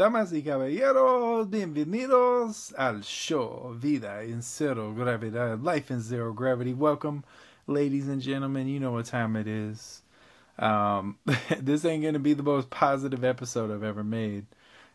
[0.00, 6.72] damas y caballeros, bienvenidos al show Vida en Cero Gravedad, Life in Zero Gravity.
[6.72, 7.22] Welcome,
[7.66, 8.66] ladies and gentlemen.
[8.66, 10.00] You know what time it is.
[10.58, 11.18] Um,
[11.60, 14.46] this ain't gonna be the most positive episode I've ever made.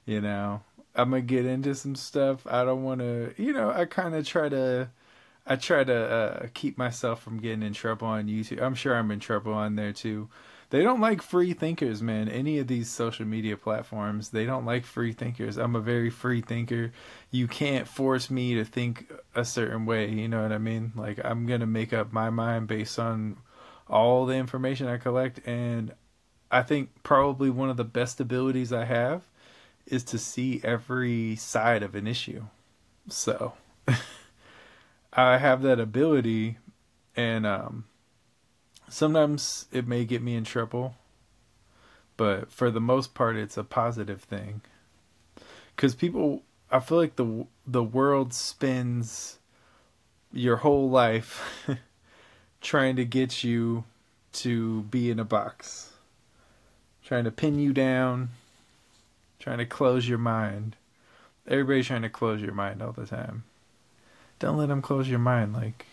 [0.07, 0.61] You know,
[0.95, 2.47] I'm gonna get into some stuff.
[2.47, 3.31] I don't want to.
[3.37, 4.89] You know, I kind of try to.
[5.45, 8.59] I try to uh, keep myself from getting in trouble on YouTube.
[8.59, 10.29] I'm sure I'm in trouble on there too
[10.75, 12.27] they don't like free thinkers, man.
[12.27, 15.55] Any of these social media platforms, they don't like free thinkers.
[15.55, 16.91] I'm a very free thinker.
[17.31, 20.91] You can't force me to think a certain way, you know what I mean?
[20.93, 23.37] Like I'm going to make up my mind based on
[23.87, 25.93] all the information I collect and
[26.51, 29.23] I think probably one of the best abilities I have
[29.85, 32.47] is to see every side of an issue.
[33.07, 33.53] So
[35.13, 36.57] I have that ability
[37.15, 37.85] and um
[38.89, 40.95] sometimes it may get me in trouble,
[42.17, 44.61] but for the most part, it's a positive thing.
[45.75, 49.39] Because people, I feel like the the world spends
[50.31, 51.67] your whole life
[52.61, 53.83] trying to get you
[54.33, 55.93] to be in a box,
[57.03, 58.29] trying to pin you down,
[59.39, 60.75] trying to close your mind.
[61.47, 63.43] Everybody's trying to close your mind all the time.
[64.39, 65.53] Don't let them close your mind.
[65.53, 65.85] Like,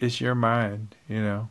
[0.00, 1.48] it's your mind, you know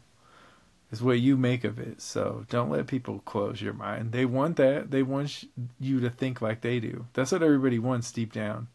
[0.91, 2.01] is what you make of it.
[2.01, 4.11] So don't let people close your mind.
[4.11, 4.91] They want that.
[4.91, 5.45] They want
[5.79, 7.05] you to think like they do.
[7.13, 8.67] That's what everybody wants deep down.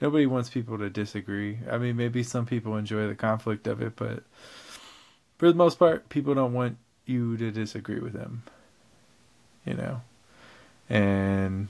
[0.00, 1.58] Nobody wants people to disagree.
[1.68, 4.22] I mean, maybe some people enjoy the conflict of it, but
[5.38, 8.44] for the most part, people don't want you to disagree with them.
[9.64, 10.00] You know?
[10.88, 11.68] And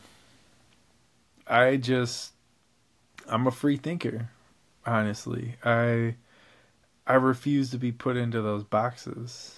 [1.46, 2.32] I just
[3.28, 4.30] I'm a free thinker,
[4.86, 5.56] honestly.
[5.64, 6.16] I
[7.06, 9.57] I refuse to be put into those boxes.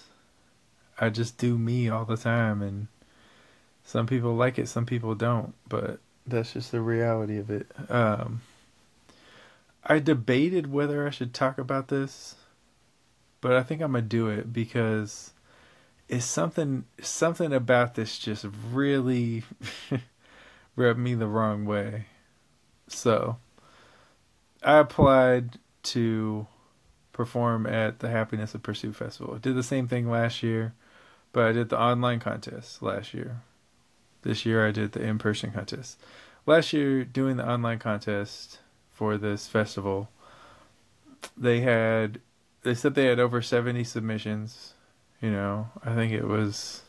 [1.01, 2.87] I just do me all the time, and
[3.83, 5.53] some people like it, some people don't.
[5.67, 7.67] But that's just the reality of it.
[7.89, 8.41] Um,
[9.83, 12.35] I debated whether I should talk about this,
[13.41, 15.31] but I think I'm gonna do it because
[16.07, 19.43] it's something something about this just really
[20.75, 22.05] rubbed me the wrong way.
[22.87, 23.37] So
[24.61, 26.45] I applied to
[27.13, 29.35] perform at the Happiness of Pursuit Festival.
[29.35, 30.73] I did the same thing last year.
[31.33, 33.41] But I did the online contest last year.
[34.23, 35.99] This year I did the in person contest.
[36.45, 38.59] Last year, doing the online contest
[38.91, 40.09] for this festival,
[41.37, 42.19] they had,
[42.63, 44.73] they said they had over 70 submissions.
[45.21, 46.81] You know, I think it was,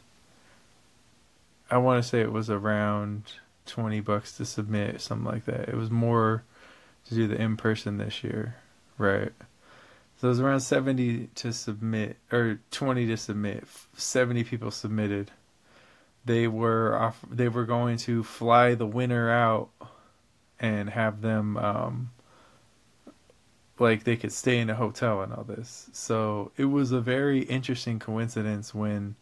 [1.70, 3.24] I want to say it was around
[3.66, 5.68] 20 bucks to submit, something like that.
[5.68, 6.44] It was more
[7.08, 8.56] to do the in person this year,
[8.96, 9.32] right?
[10.22, 13.64] So it was around 70 to submit, or 20 to submit.
[13.96, 15.32] 70 people submitted.
[16.24, 19.70] They were off, they were going to fly the winner out
[20.60, 22.12] and have them, um,
[23.80, 25.90] like they could stay in a hotel and all this.
[25.92, 29.16] So it was a very interesting coincidence when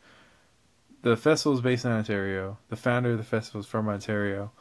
[1.00, 2.58] the festival is based in Ontario.
[2.68, 4.52] The founder of the festival is from Ontario,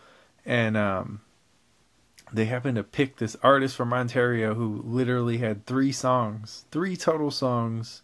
[0.45, 1.19] and um,
[2.31, 7.31] they happened to pick this artist from Ontario who literally had three songs, three total
[7.31, 8.01] songs,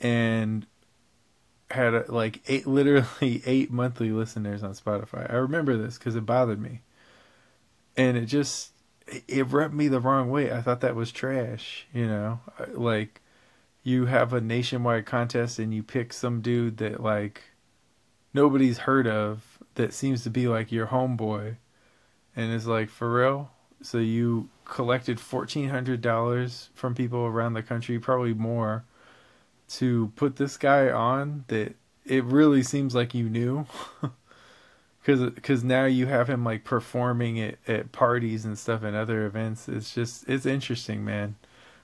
[0.00, 0.66] and
[1.70, 5.30] had a, like eight, literally eight monthly listeners on Spotify.
[5.30, 6.82] I remember this because it bothered me,
[7.96, 8.72] and it just
[9.26, 10.52] it rubbed me the wrong way.
[10.52, 11.86] I thought that was trash.
[11.92, 13.20] You know, like
[13.82, 17.42] you have a nationwide contest and you pick some dude that like
[18.34, 21.56] nobody's heard of that seems to be like your homeboy
[22.38, 23.50] and it's like for real.
[23.82, 28.84] So you collected fourteen hundred dollars from people around the country, probably more,
[29.70, 31.44] to put this guy on.
[31.48, 31.74] That
[32.06, 33.66] it really seems like you knew,
[35.00, 39.26] because because now you have him like performing at at parties and stuff and other
[39.26, 39.68] events.
[39.68, 41.34] It's just it's interesting, man,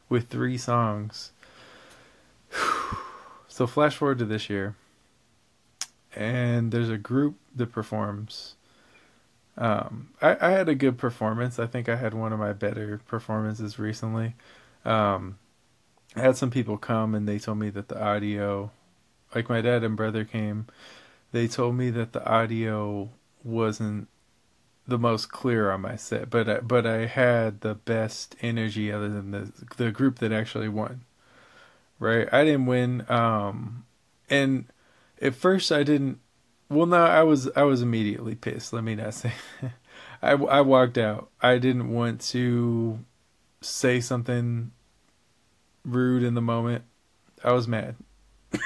[0.09, 1.33] with three songs.
[3.49, 4.77] so flash forward to this year,
[6.15, 8.55] and there's a group that performs
[9.56, 11.59] um, I, I had a good performance.
[11.59, 14.35] I think I had one of my better performances recently.
[14.85, 15.39] Um,
[16.17, 18.71] I had some people come and they told me that the audio,
[19.35, 20.67] like my dad and brother came,
[21.33, 23.11] they told me that the audio
[23.43, 24.09] wasn't
[24.87, 29.09] the most clear on my set, but I, but I had the best energy other
[29.09, 31.05] than the the group that actually won.
[31.99, 33.87] Right, I didn't win, um,
[34.29, 34.67] and
[35.23, 36.19] at first I didn't
[36.69, 38.72] well, no, I was I was immediately pissed.
[38.72, 39.32] Let me not say.
[40.22, 41.31] I I walked out.
[41.40, 43.00] I didn't want to
[43.61, 44.72] say something
[45.84, 46.84] rude in the moment.
[47.43, 47.96] I was mad.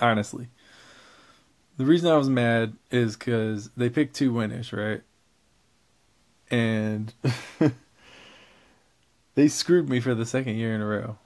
[0.00, 0.48] Honestly.
[1.76, 5.02] the reason I was mad is because they picked two winners, right?
[6.50, 7.12] And
[9.34, 11.18] they screwed me for the second year in a row.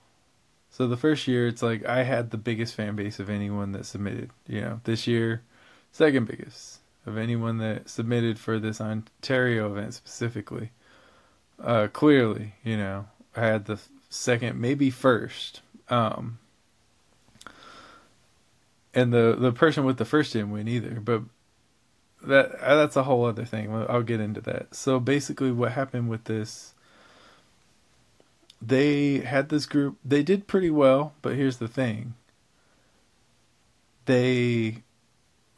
[0.73, 3.85] So the first year, it's like I had the biggest fan base of anyone that
[3.85, 4.31] submitted.
[4.49, 5.43] You know, this year,
[5.93, 10.71] second biggest of anyone that submitted for this Ontario event specifically.
[11.63, 13.79] Uh, clearly, you know, I had the
[14.09, 15.61] second, maybe first.
[15.91, 16.39] Um,
[18.95, 21.23] and the the person with the first didn't win either, but
[22.23, 23.71] that that's a whole other thing.
[23.75, 24.75] I'll get into that.
[24.75, 26.73] So basically, what happened with this?
[28.65, 29.99] They had this group.
[30.05, 32.15] They did pretty well, but here's the thing.
[34.05, 34.85] They,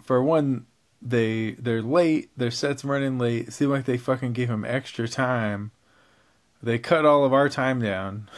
[0.02, 0.64] for one,
[1.02, 2.30] they they're late.
[2.34, 3.48] Their sets running late.
[3.48, 5.70] It seemed like they fucking gave them extra time.
[6.62, 8.30] They cut all of our time down.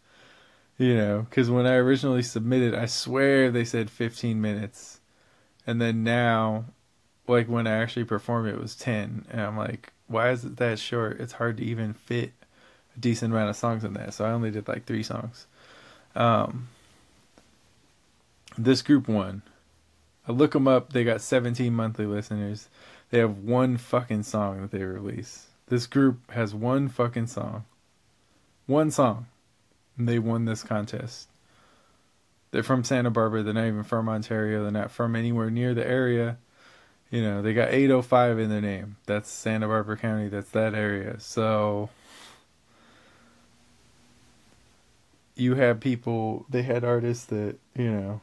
[0.78, 5.00] you know, because when I originally submitted, I swear they said 15 minutes,
[5.66, 6.66] and then now,
[7.26, 10.78] like when I actually performed, it was 10, and I'm like, why is it that
[10.78, 11.20] short?
[11.20, 12.34] It's hard to even fit
[12.96, 14.14] a decent amount of songs in that.
[14.14, 15.46] So I only did like three songs.
[16.14, 16.68] Um,
[18.56, 19.42] this group won.
[20.26, 20.92] I look them up.
[20.92, 22.68] They got 17 monthly listeners.
[23.10, 25.46] They have one fucking song that they release.
[25.68, 27.64] This group has one fucking song.
[28.66, 29.26] One song.
[29.96, 31.28] And they won this contest.
[32.50, 33.42] They're from Santa Barbara.
[33.42, 34.62] They're not even from Ontario.
[34.62, 36.38] They're not from anywhere near the area.
[37.10, 38.96] You know, they got 805 in their name.
[39.06, 40.28] That's Santa Barbara County.
[40.28, 41.20] That's that area.
[41.20, 41.90] So
[45.36, 48.20] you have people, they had artists that, you know,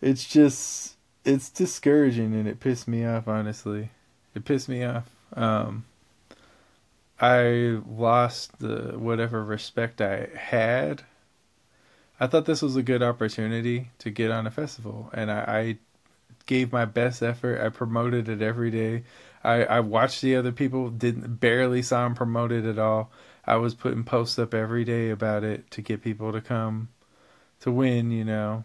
[0.00, 3.90] it's just it's discouraging and it pissed me off honestly.
[4.34, 5.10] It pissed me off.
[5.34, 5.84] Um
[7.18, 11.02] i lost the whatever respect i had.
[12.20, 15.78] I thought this was a good opportunity to get on a festival and i, I
[16.46, 17.60] gave my best effort.
[17.60, 19.02] I promoted it every day.
[19.42, 23.10] I i watched the other people didn't barely saw them promoted at all
[23.46, 26.88] i was putting posts up every day about it to get people to come
[27.60, 28.64] to win you know.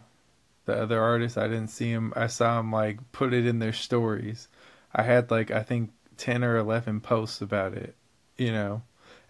[0.64, 3.72] The other artists i didn't see them i saw them like put it in their
[3.72, 4.48] stories.
[4.94, 7.94] I had like i think 10 or 11 posts about it
[8.36, 8.82] you know.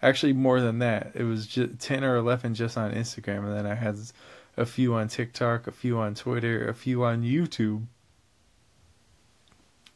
[0.02, 1.12] Actually more than that.
[1.14, 3.96] It was just 10 or 11 just on instagram and then i had
[4.56, 7.86] a few on tiktok a few on twitter a few on youtube.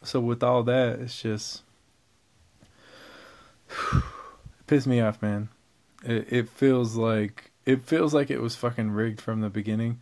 [0.03, 1.63] So with all that it's just
[4.67, 5.49] pissed me off man
[6.05, 9.99] it, it feels like it feels like it was fucking rigged from the beginning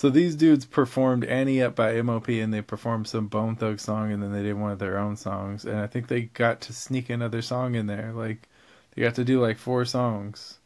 [0.00, 4.10] so these dudes performed Ante Up by MOP and they performed some Bone Thug song
[4.10, 5.66] and then they did one of their own songs.
[5.66, 8.10] And I think they got to sneak another song in there.
[8.14, 8.48] Like
[8.94, 10.58] they got to do like four songs.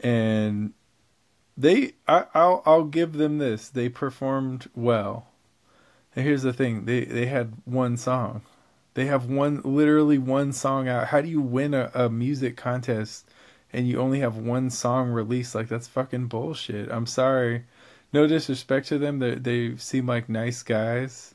[0.00, 0.72] And
[1.56, 3.68] they I, I'll I'll give them this.
[3.68, 5.28] They performed well.
[6.16, 8.42] And here's the thing, they they had one song.
[8.94, 11.08] They have one literally one song out.
[11.08, 13.28] How do you win a, a music contest
[13.72, 15.54] and you only have one song released?
[15.54, 16.90] Like that's fucking bullshit.
[16.90, 17.64] I'm sorry
[18.12, 21.34] no disrespect to them, they they seem like nice guys,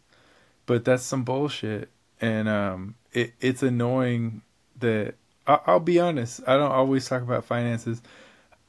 [0.66, 4.42] but that's some bullshit, and um, it it's annoying
[4.80, 5.16] that
[5.48, 6.42] I, I'll be honest.
[6.46, 8.02] I don't always talk about finances.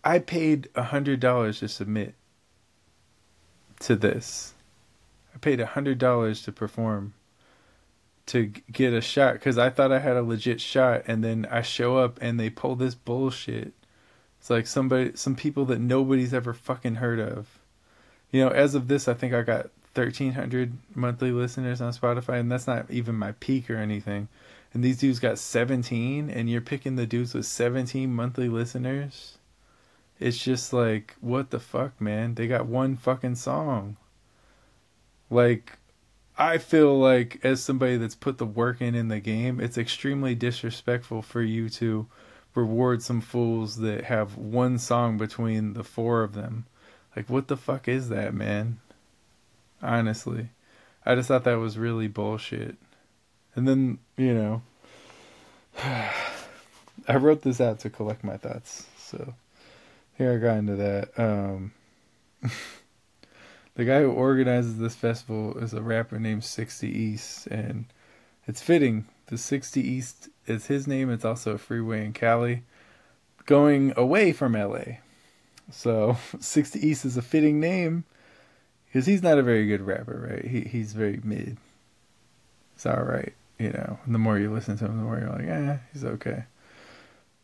[0.05, 2.15] I paid a hundred dollars to submit
[3.81, 4.55] to this.
[5.35, 7.15] I paid a hundred dollars to perform
[8.27, 11.63] to get a shot because I thought I had a legit shot, and then I
[11.63, 13.73] show up and they pull this bullshit.
[14.41, 17.59] It's like somebody, some people that nobody's ever fucking heard of
[18.31, 22.51] you know, as of this, I think I got 1,300 monthly listeners on Spotify, and
[22.51, 24.29] that's not even my peak or anything.
[24.75, 29.39] And these dudes got 17, and you're picking the dudes with 17 monthly listeners.
[30.19, 32.35] It's just like, what the fuck, man?
[32.35, 33.97] They got one fucking song.
[35.31, 35.79] Like,
[36.39, 40.35] I feel like, as somebody that's put the work in in the game, it's extremely
[40.35, 42.07] disrespectful for you to
[42.55, 46.67] reward some fools that have one song between the four of them
[47.17, 48.79] like, what the fuck is that, man?
[49.83, 50.51] Honestly.
[51.07, 52.77] I just thought that was really bullshit.
[53.55, 54.63] And then, you know,
[55.83, 58.87] I wrote this out to collect my thoughts.
[58.99, 59.35] So
[60.19, 61.19] here I got into that.
[61.19, 61.73] Um,
[63.77, 67.85] the guy who organizes this festival is a rapper named 60 East, and
[68.47, 69.05] it's fitting.
[69.27, 71.11] The 60 East is his name.
[71.11, 72.63] It's also a freeway in Cali,
[73.45, 74.99] going away from LA.
[75.71, 78.05] So 60 East is a fitting name
[78.87, 80.45] because he's not a very good rapper, right?
[80.45, 81.59] He he's very mid.
[82.75, 83.99] It's all right, you know.
[84.07, 86.45] And the more you listen to him, the more you're like, eh, he's okay.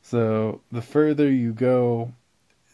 [0.03, 2.13] So the further you go,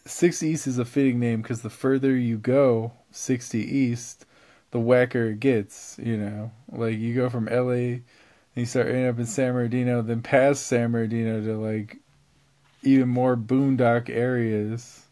[0.06, 4.26] 60 East is a fitting name because the further you go, 60 East,
[4.70, 5.98] the whacker it gets.
[6.02, 8.02] You know, like you go from LA, and
[8.54, 11.98] you start ending up in San Bernardino, then past San Bernardino to like
[12.82, 15.06] even more boondock areas.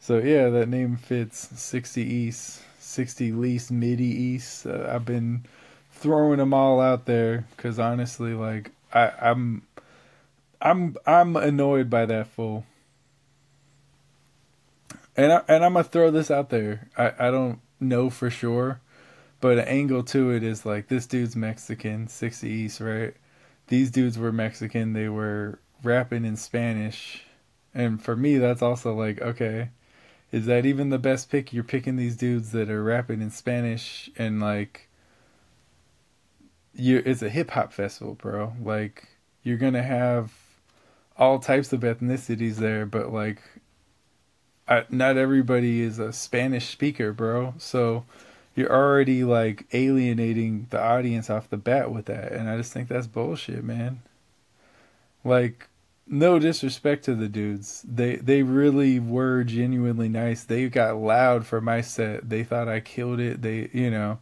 [0.00, 1.48] So yeah, that name fits.
[1.60, 4.66] Sixty East, sixty least, midi East.
[4.66, 5.44] Uh, I've been
[5.92, 9.62] throwing them all out there because honestly, like I, I'm,
[10.62, 12.64] I'm, I'm annoyed by that fool.
[15.18, 16.88] And I, and I'm gonna throw this out there.
[16.96, 18.80] I, I don't know for sure,
[19.40, 23.14] but an angle to it is like this dude's Mexican, 60 East, right?
[23.66, 24.92] These dudes were Mexican.
[24.92, 27.24] They were rapping in Spanish,
[27.74, 29.70] and for me, that's also like okay,
[30.30, 31.52] is that even the best pick?
[31.52, 34.88] You're picking these dudes that are rapping in Spanish and like
[36.74, 38.52] you it's a hip hop festival, bro.
[38.62, 39.08] Like
[39.42, 40.32] you're gonna have
[41.16, 43.42] all types of ethnicities there, but like
[44.68, 47.54] I, not everybody is a Spanish speaker, bro.
[47.58, 48.04] So
[48.54, 52.88] you're already like alienating the audience off the bat with that, and I just think
[52.88, 54.02] that's bullshit, man.
[55.24, 55.68] Like
[56.06, 57.84] no disrespect to the dudes.
[57.86, 60.44] They they really were genuinely nice.
[60.44, 62.28] They got loud for my set.
[62.28, 63.42] They thought I killed it.
[63.42, 64.18] They, you know,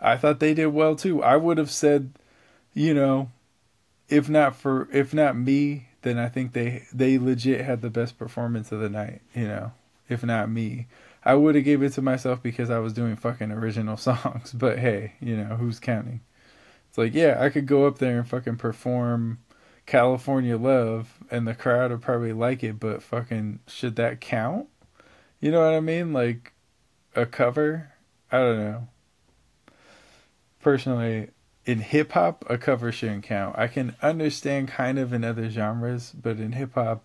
[0.00, 1.22] I thought they did well too.
[1.22, 2.12] I would have said,
[2.74, 3.30] you know,
[4.08, 8.18] if not for if not me, then I think they they legit had the best
[8.18, 9.72] performance of the night, you know.
[10.08, 10.86] If not me.
[11.24, 14.78] I would have gave it to myself because I was doing fucking original songs, but
[14.78, 16.20] hey, you know, who's counting?
[16.88, 19.38] It's like, yeah, I could go up there and fucking perform
[19.84, 24.68] California Love and the crowd would probably like it, but fucking should that count?
[25.40, 26.12] You know what I mean?
[26.12, 26.52] Like
[27.14, 27.92] a cover?
[28.32, 28.88] I don't know
[30.60, 31.30] personally,
[31.64, 33.56] in hip hop, a cover shouldn't count.
[33.58, 37.04] I can understand kind of in other genres, but in hip hop,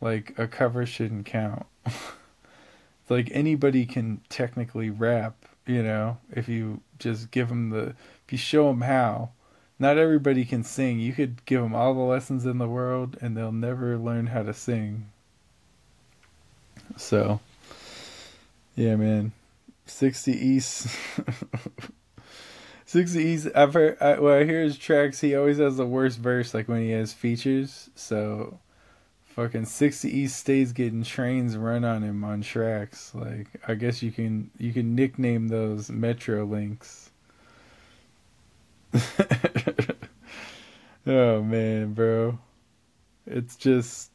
[0.00, 1.66] like a cover shouldn't count.
[3.08, 5.34] like anybody can technically rap,
[5.66, 7.94] you know, if you just give them the,
[8.26, 9.30] if you show them how.
[9.78, 11.00] Not everybody can sing.
[11.00, 14.42] You could give them all the lessons in the world and they'll never learn how
[14.42, 15.10] to sing.
[16.96, 17.40] So,
[18.74, 19.32] yeah, man.
[19.84, 20.88] 60 East.
[22.86, 26.18] 60 East, I've heard, I, when I hear his tracks, he always has the worst
[26.18, 27.90] verse, like when he has features.
[27.94, 28.58] So,
[29.36, 33.14] fucking 60 East stays getting trains run on him on tracks.
[33.14, 37.10] Like, I guess you can, you can nickname those Metro links.
[41.06, 42.38] oh man, bro.
[43.26, 44.10] It's just,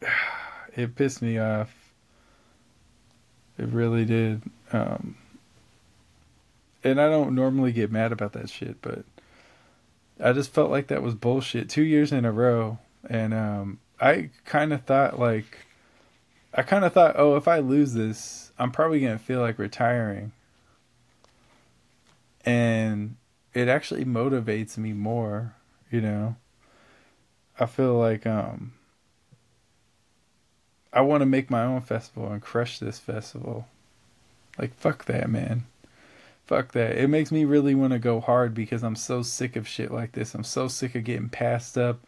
[0.74, 1.92] it pissed me off.
[3.58, 4.42] It really did.
[4.72, 5.16] Um,
[6.82, 9.04] and I don't normally get mad about that shit, but
[10.18, 12.78] I just felt like that was bullshit two years in a row,
[13.08, 15.58] and um, I kind of thought like,
[16.54, 20.32] I kind of thought, oh, if I lose this, I'm probably gonna feel like retiring,
[22.44, 23.16] and
[23.54, 25.54] it actually motivates me more,
[25.90, 26.36] you know.
[27.60, 28.72] I feel like um,
[30.92, 33.68] I want to make my own festival and crush this festival.
[34.58, 35.64] Like fuck that, man
[36.52, 36.98] fuck that.
[36.98, 40.12] It makes me really want to go hard because I'm so sick of shit like
[40.12, 40.34] this.
[40.34, 42.00] I'm so sick of getting passed up.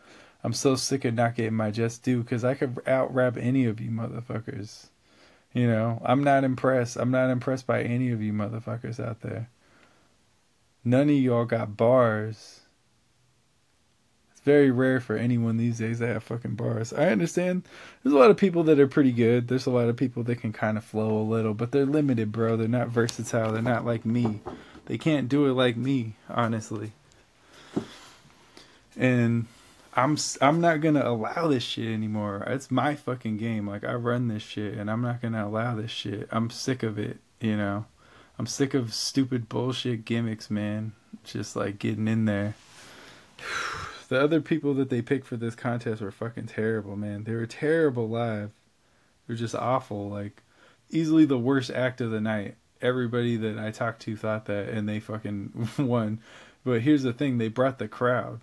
[0.44, 3.64] I'm so sick of not getting my just due because I could out rap any
[3.64, 4.86] of you motherfuckers.
[5.54, 6.96] You know, I'm not impressed.
[6.96, 9.48] I'm not impressed by any of you motherfuckers out there.
[10.84, 12.60] None of y'all got bars
[14.32, 16.92] It's very rare for anyone these days to have fucking bars.
[16.92, 17.62] I understand
[18.02, 19.48] there's a lot of people that are pretty good.
[19.48, 22.32] There's a lot of people that can kind of flow a little, but they're limited,
[22.32, 22.56] bro.
[22.56, 23.52] They're not versatile.
[23.52, 24.40] They're not like me.
[24.86, 26.92] They can't do it like me, honestly.
[28.96, 29.46] And
[29.96, 32.42] I'm I'm not gonna allow this shit anymore.
[32.48, 33.68] It's my fucking game.
[33.68, 36.28] Like I run this shit, and I'm not gonna allow this shit.
[36.32, 37.18] I'm sick of it.
[37.40, 37.86] You know,
[38.38, 40.92] I'm sick of stupid bullshit gimmicks, man.
[41.22, 42.54] Just like getting in there.
[44.10, 47.24] The other people that they picked for this contest were fucking terrible, man.
[47.24, 48.50] They were terrible live.
[49.26, 50.10] They're just awful.
[50.10, 50.42] Like
[50.90, 52.56] easily the worst act of the night.
[52.82, 56.20] Everybody that I talked to thought that, and they fucking won.
[56.64, 58.40] But here's the thing: they brought the crowd.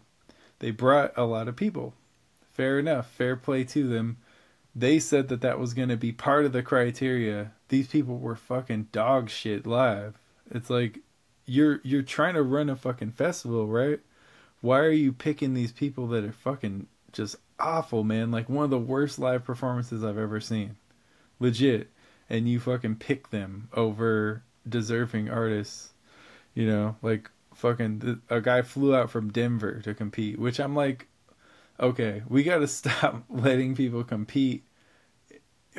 [0.62, 1.94] They brought a lot of people.
[2.52, 3.12] Fair enough.
[3.12, 4.18] Fair play to them.
[4.74, 7.52] They said that that was going to be part of the criteria.
[7.68, 10.18] These people were fucking dog shit live.
[10.50, 11.00] It's like
[11.46, 14.00] you're you're trying to run a fucking festival, right?
[14.62, 18.32] why are you picking these people that are fucking just awful, man?
[18.32, 20.78] Like one of the worst live performances I've ever seen.
[21.40, 21.90] Legit.
[22.30, 25.90] And you fucking pick them over deserving artists.
[26.54, 27.30] You know, like
[27.62, 31.08] fucking a guy flew out from Denver to compete, which I'm like,
[31.80, 34.64] okay, we got to stop letting people compete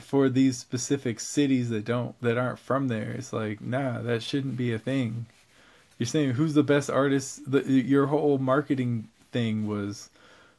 [0.01, 3.11] for these specific cities that don't that aren't from there.
[3.11, 5.27] It's like, nah, that shouldn't be a thing.
[5.99, 7.51] You're saying who's the best artist?
[7.51, 10.09] The, your whole marketing thing was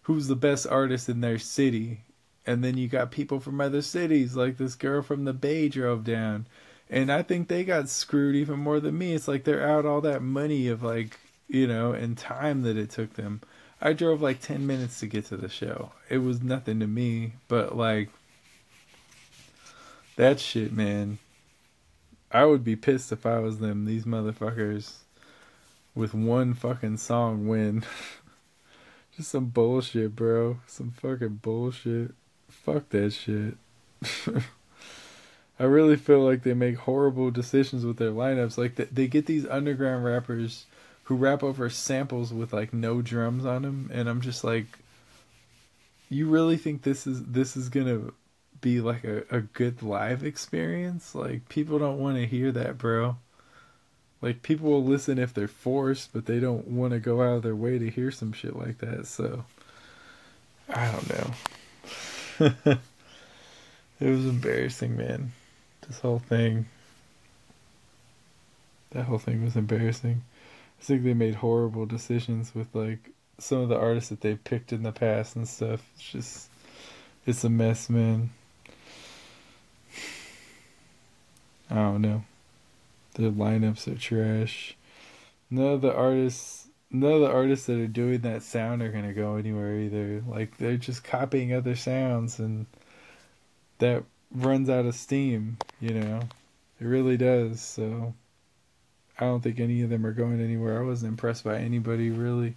[0.04, 2.02] who's the best artist in their city,
[2.46, 6.04] and then you got people from other cities, like this girl from the Bay drove
[6.04, 6.48] down,
[6.90, 9.14] and I think they got screwed even more than me.
[9.14, 12.90] It's like they're out all that money of like you know and time that it
[12.90, 13.42] took them.
[13.82, 15.92] I drove like 10 minutes to get to the show.
[16.10, 18.10] It was nothing to me, but like
[20.16, 21.18] that shit, man.
[22.32, 23.86] I would be pissed if I was them.
[23.86, 25.00] These motherfuckers
[25.94, 27.84] with one fucking song win.
[29.18, 30.60] Just some bullshit, bro.
[30.66, 32.16] Some fucking bullshit.
[32.50, 33.58] Fuck that shit.
[35.60, 38.58] I really feel like they make horrible decisions with their lineups.
[38.58, 40.66] Like they get these underground rappers
[41.04, 44.66] who rap over samples with like no drums on them, and I'm just like,
[46.10, 48.12] you really think this is this is gonna
[48.62, 51.14] be like a, a good live experience?
[51.14, 53.18] Like people don't want to hear that, bro.
[54.22, 57.44] Like people will listen if they're forced, but they don't want to go out of
[57.44, 59.06] their way to hear some shit like that.
[59.06, 59.44] So
[60.70, 62.78] I don't know.
[64.00, 65.34] it was embarrassing, man.
[65.88, 66.68] This whole thing.
[68.92, 70.24] That whole thing was embarrassing.
[70.80, 74.72] I think they made horrible decisions with like some of the artists that they picked
[74.72, 75.82] in the past and stuff.
[75.96, 76.50] It's just
[77.26, 78.32] it's a mess, man.
[81.70, 82.24] I don't know.
[83.16, 84.76] The lineups are trash.
[85.50, 89.14] None of the artists, none of the artists that are doing that sound are gonna
[89.14, 90.24] go anywhere either.
[90.28, 92.66] Like they're just copying other sounds, and
[93.80, 95.58] that runs out of steam.
[95.80, 96.20] You know,
[96.80, 97.62] it really does.
[97.62, 98.14] So
[99.20, 100.80] I don't think any of them are going anywhere.
[100.80, 102.56] I wasn't impressed by anybody really.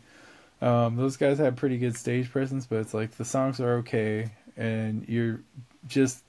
[0.62, 4.30] Um, those guys had pretty good stage presence, but it's like the songs are okay,
[4.56, 5.40] and you're
[5.86, 6.22] just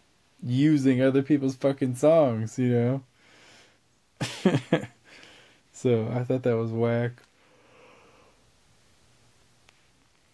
[0.44, 3.04] using other people's fucking songs, you know?
[5.72, 7.12] so I thought that was whack.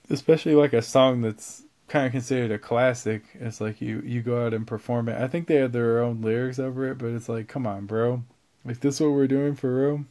[0.09, 3.23] Especially like a song that's kind of considered a classic.
[3.35, 5.21] It's like you you go out and perform it.
[5.21, 8.23] I think they had their own lyrics over it, but it's like, come on, bro.
[8.65, 10.05] Like this what we're doing for real?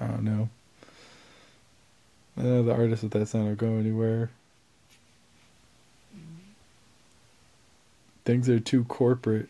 [0.00, 0.48] I don't know.
[2.36, 4.30] I know the artists with that sound will go anywhere.
[8.24, 9.48] things are too corporate.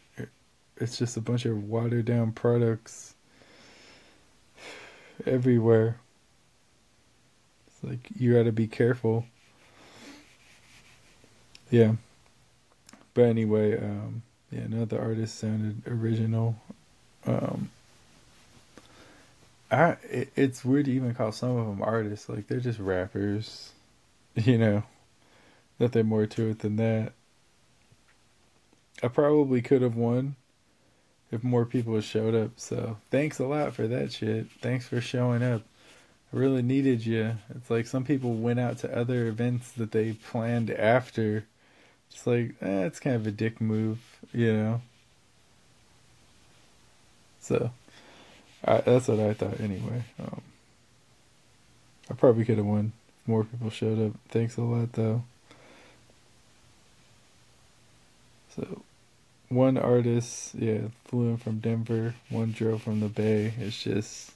[0.76, 3.14] It's just a bunch of watered down products
[5.26, 5.98] everywhere.
[7.68, 9.26] It's like you got to be careful.
[11.74, 11.94] Yeah.
[13.14, 16.56] But anyway, um, yeah, none of the sounded original.
[17.26, 17.70] Um,
[19.70, 22.28] I it, it's weird to even call some of them artists.
[22.28, 23.72] Like they're just rappers,
[24.34, 24.84] you know.
[25.80, 27.12] Nothing more to it than that.
[29.02, 30.36] I probably could have won
[31.32, 32.52] if more people showed up.
[32.56, 34.46] So thanks a lot for that shit.
[34.62, 35.62] Thanks for showing up.
[36.32, 37.32] I really needed you.
[37.56, 41.44] It's like some people went out to other events that they planned after.
[42.14, 43.98] It's like, eh, it's kind of a dick move,
[44.32, 44.82] you know?
[47.40, 47.72] So,
[48.64, 50.04] I, that's what I thought anyway.
[50.20, 50.40] Um,
[52.08, 54.12] I probably could have won if more people showed up.
[54.28, 55.24] Thanks a lot, though.
[58.54, 58.82] So,
[59.48, 62.14] one artist, yeah, flew in from Denver.
[62.30, 63.52] One drove from the Bay.
[63.58, 64.30] It's just,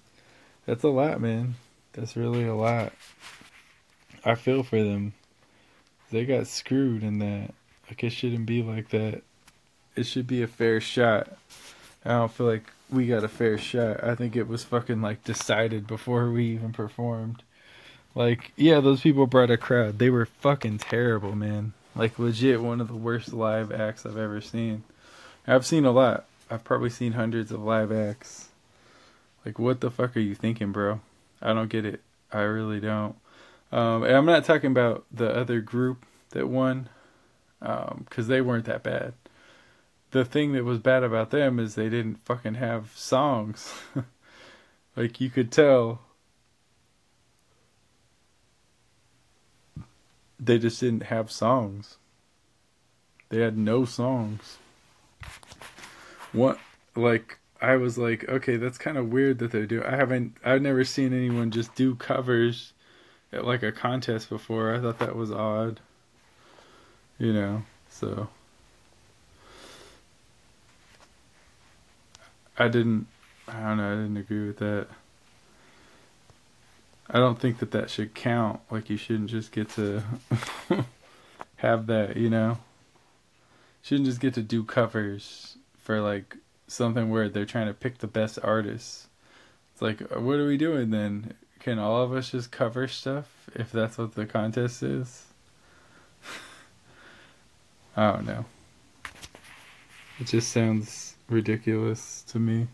[0.67, 1.55] that's a lot, man.
[1.93, 2.93] That's really a lot.
[4.25, 5.15] I feel for them.
[6.11, 7.55] They got screwed in that.
[7.89, 9.23] Like, it shouldn't be like that.
[9.97, 11.29] It should be a fair shot.
[12.05, 14.03] I don't feel like we got a fair shot.
[14.05, 17.43] I think it was fucking, like, decided before we even performed.
[18.15, 19.99] Like, yeah, those people brought a crowd.
[19.99, 21.73] They were fucking terrible, man.
[21.99, 24.85] Like legit one of the worst live acts I've ever seen.
[25.49, 26.27] I've seen a lot.
[26.49, 28.51] I've probably seen hundreds of live acts.
[29.45, 31.01] Like what the fuck are you thinking, bro?
[31.43, 32.01] I don't get it.
[32.33, 33.17] I really don't.
[33.73, 36.89] Um, and I'm not talking about the other group that won,
[37.61, 39.15] because um, they weren't that bad.
[40.11, 43.75] The thing that was bad about them is they didn't fucking have songs.
[44.97, 46.01] like you could tell
[50.39, 51.97] they just didn't have songs.
[53.29, 54.59] They had no songs.
[56.33, 56.59] What
[56.95, 59.83] like I was like, okay, that's kind of weird that they do.
[59.85, 62.73] I haven't I've never seen anyone just do covers
[63.33, 64.75] at like a contest before.
[64.75, 65.81] I thought that was odd.
[67.19, 68.29] You know, so
[72.57, 73.07] I didn't
[73.47, 74.89] I don't know, I didn't agree with that.
[77.11, 78.61] I don't think that that should count.
[78.71, 80.03] Like you shouldn't just get to
[81.57, 82.59] have that, you know.
[83.83, 88.07] shouldn't just get to do covers for like something where they're trying to pick the
[88.07, 89.09] best artists.
[89.73, 91.35] It's like, what are we doing then?
[91.61, 95.28] Can all of us just cover stuff if that's what the contest is?
[97.99, 98.45] Oh, I don't know.
[100.21, 102.69] It just sounds ridiculous to me.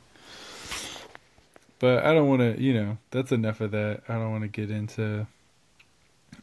[1.78, 4.02] But I don't want to, you know, that's enough of that.
[4.06, 5.26] I don't want to get into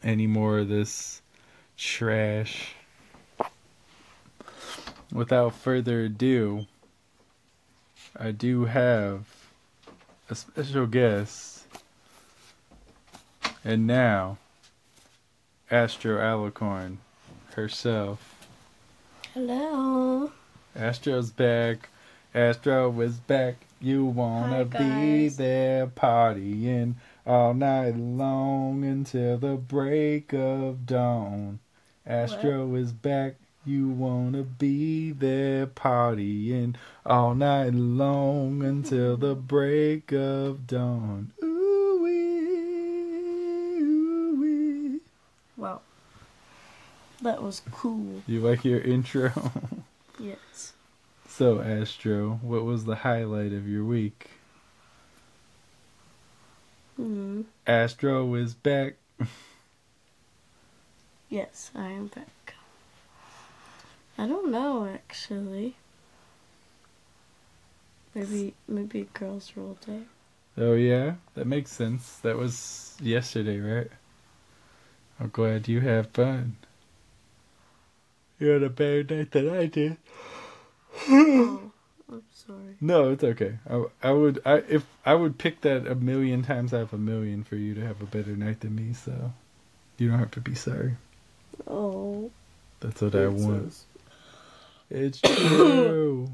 [0.02, 1.22] any more of this
[1.76, 2.74] trash.
[5.12, 6.66] Without further ado,
[8.18, 9.26] I do have
[10.28, 11.66] a special guest.
[13.64, 14.38] And now,
[15.70, 16.96] Astro Alacorn
[17.54, 18.31] herself.
[19.34, 20.30] Hello.
[20.76, 21.88] Astro's back.
[22.34, 23.64] Astro is back.
[23.80, 31.60] You wanna Hi, be there partying all night long until the break of dawn.
[32.06, 33.36] Astro is back.
[33.64, 36.74] You wanna be there partying
[37.06, 41.32] all night long until the break of dawn.
[41.42, 42.10] Ooh wee,
[43.82, 45.00] ooh wee.
[45.56, 45.80] Wow.
[47.22, 48.22] That was cool.
[48.26, 49.32] You like your intro?
[50.20, 50.74] Yes.
[51.26, 54.30] so, Astro, what was the highlight of your week?
[56.96, 57.42] Hmm.
[57.66, 58.94] Astro is back.
[61.28, 62.54] Yes, I am back.
[64.18, 65.76] I don't know actually.
[68.14, 70.02] Maybe maybe girls' roll day.
[70.58, 72.18] Oh yeah, that makes sense.
[72.18, 73.90] That was yesterday, right?
[75.18, 76.56] I'm glad you have fun.
[78.42, 79.98] You had a better night than I did.
[81.08, 81.70] oh,
[82.10, 82.76] I'm sorry.
[82.80, 83.58] No, it's okay.
[83.70, 86.98] I, I would I if I would pick that a million times out of a
[86.98, 88.94] million for you to have a better night than me.
[88.94, 89.32] So
[89.96, 90.96] you don't have to be sorry.
[91.68, 92.32] Oh.
[92.80, 93.76] That's what I want.
[94.90, 96.32] It's true.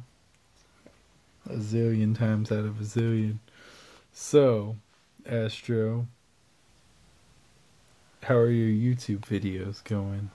[1.47, 3.37] a zillion times out of a zillion.
[4.15, 4.77] So,
[5.27, 6.07] Astro,
[8.23, 10.31] how are your YouTube videos going?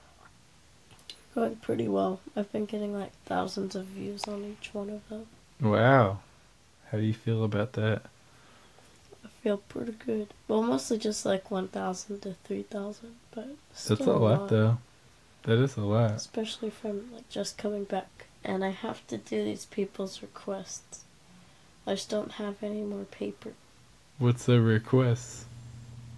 [1.34, 2.20] Going pretty well.
[2.36, 5.26] I've been getting like thousands of views on each one of them.
[5.60, 6.20] Wow.
[6.90, 8.02] How do you feel about that?
[9.24, 10.28] I feel pretty good.
[10.46, 14.78] Well, mostly just like 1,000 to 3,000, but still That's a lot, though.
[15.42, 16.12] That is a lot.
[16.12, 18.26] Especially from like just coming back.
[18.44, 21.00] And I have to do these people's requests.
[21.86, 23.52] I just don't have any more paper.
[24.18, 25.46] What's the request?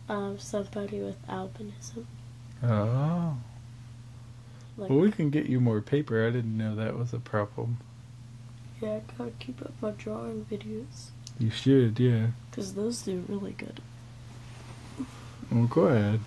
[0.08, 2.04] Um, somebody with albinism.
[2.62, 3.36] Oh.
[4.76, 6.26] Like, Well, we can get you more paper.
[6.26, 7.78] I didn't know that was a problem.
[8.82, 11.08] yeah, I gotta keep up my drawing videos.
[11.38, 12.28] You should, yeah.
[12.50, 13.80] Because those do really good.
[15.50, 16.20] Well, go ahead.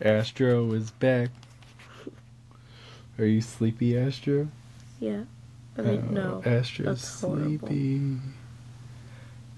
[0.00, 1.30] Astro is back.
[3.18, 4.48] Are you sleepy, Astro?
[5.00, 5.22] Yeah.
[5.78, 6.42] I mean, Oh, no.
[6.44, 7.66] Astro's horrible.
[7.68, 8.16] sleepy.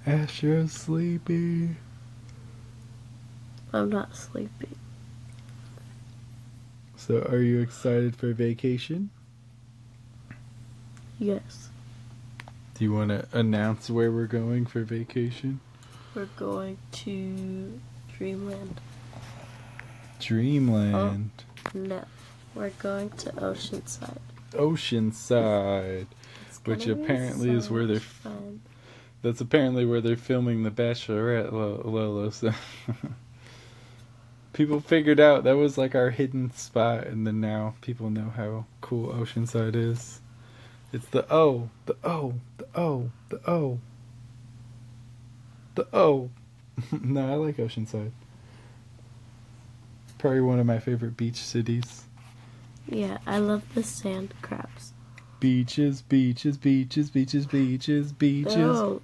[0.06, 1.70] Astro's sleepy.
[3.72, 4.68] I'm not sleepy.
[7.08, 9.08] So, are you excited for vacation?
[11.18, 11.70] Yes.
[12.74, 15.60] Do you want to announce where we're going for vacation?
[16.14, 17.80] We're going to
[18.14, 18.78] Dreamland.
[20.20, 21.30] Dreamland.
[21.54, 22.04] Oh, no.
[22.54, 24.18] We're going to Oceanside.
[24.52, 26.08] Oceanside.
[26.66, 28.60] Which apparently is where they're fun.
[29.22, 32.28] That's apparently where they're filming The Bachelorette, Lo- Lolo.
[32.28, 32.52] So
[34.58, 38.64] people figured out that was like our hidden spot, and then now people know how
[38.80, 40.20] cool Oceanside is.
[40.92, 43.78] It's the O, the O, the O, the O,
[45.76, 46.30] the O.
[47.00, 48.10] no, I like Oceanside.
[50.18, 52.06] Probably one of my favorite beach cities.
[52.88, 54.92] Yeah, I love the sand crabs.
[55.38, 58.56] Beaches, beaches, beaches, beaches, beaches, beaches.
[58.56, 59.02] No.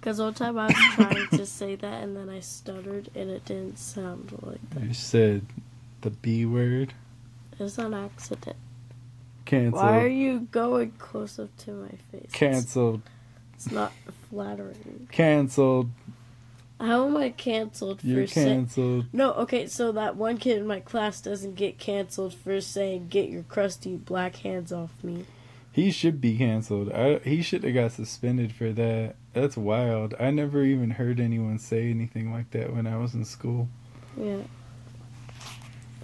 [0.00, 3.44] Because one time I was trying to say that and then I stuttered and it
[3.44, 4.82] didn't sound like that.
[4.84, 5.44] You said
[6.00, 6.94] the B word.
[7.58, 8.56] It's an accident.
[9.44, 9.82] Canceled.
[9.82, 12.30] Why are you going close up to my face?
[12.32, 13.02] Canceled.
[13.54, 13.92] It's not
[14.30, 15.06] flattering.
[15.12, 15.90] Canceled.
[16.80, 18.46] How am I canceled for You're saying?
[18.68, 19.06] canceled.
[19.12, 23.28] No, okay, so that one kid in my class doesn't get canceled for saying "Get
[23.28, 25.26] your crusty black hands off me."
[25.72, 26.92] He should be canceled.
[26.92, 29.14] I, he should have got suspended for that.
[29.32, 30.14] That's wild.
[30.18, 33.68] I never even heard anyone say anything like that when I was in school.
[34.16, 34.40] Yeah,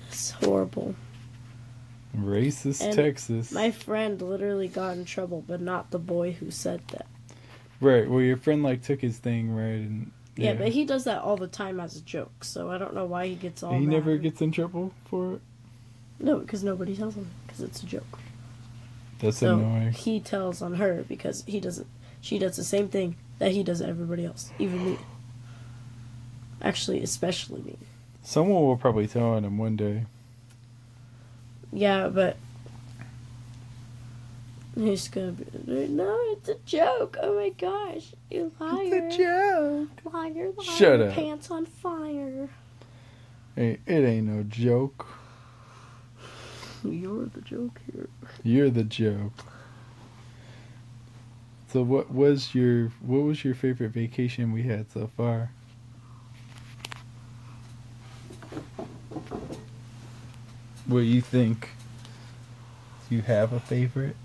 [0.08, 0.94] it's horrible.
[2.16, 3.52] Racist And Texas.
[3.52, 7.06] My friend literally got in trouble, but not the boy who said that.
[7.80, 8.08] Right.
[8.08, 11.36] Well, your friend like took his thing right, and Yeah, but he does that all
[11.36, 13.72] the time as a joke, so I don't know why he gets all.
[13.74, 13.90] he mad.
[13.90, 15.40] never gets in trouble for it.
[16.20, 18.18] No, because nobody tells him because it's a joke.
[19.18, 19.92] That's So annoying.
[19.92, 21.86] he tells on her because he doesn't.
[22.20, 24.98] She does the same thing that he does to everybody else, even me.
[26.62, 27.76] Actually, especially me.
[28.22, 30.06] Someone will probably tell on him one day.
[31.72, 32.36] Yeah, but
[34.74, 35.44] he's gonna be.
[35.88, 37.16] No, it's a joke.
[37.22, 38.78] Oh my gosh, you liar!
[38.82, 40.12] It's a joke.
[40.14, 40.50] Liar!
[40.56, 40.76] Liar!
[40.76, 41.12] Shut up.
[41.14, 42.48] Pants on fire.
[43.54, 45.06] Hey, it ain't no joke.
[46.92, 48.08] You're the joke here.
[48.42, 49.32] You're the joke.
[51.72, 55.50] So what was your what was your favorite vacation we had so far?
[60.86, 61.70] What you think?
[63.08, 64.16] Do you have a favorite?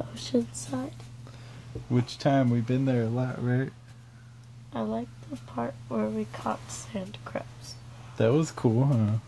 [0.00, 0.92] Oceanside.
[1.88, 3.70] Which time we've been there a lot, right?
[4.72, 7.74] I like the part where we caught sand crabs,
[8.16, 9.18] That was cool, huh?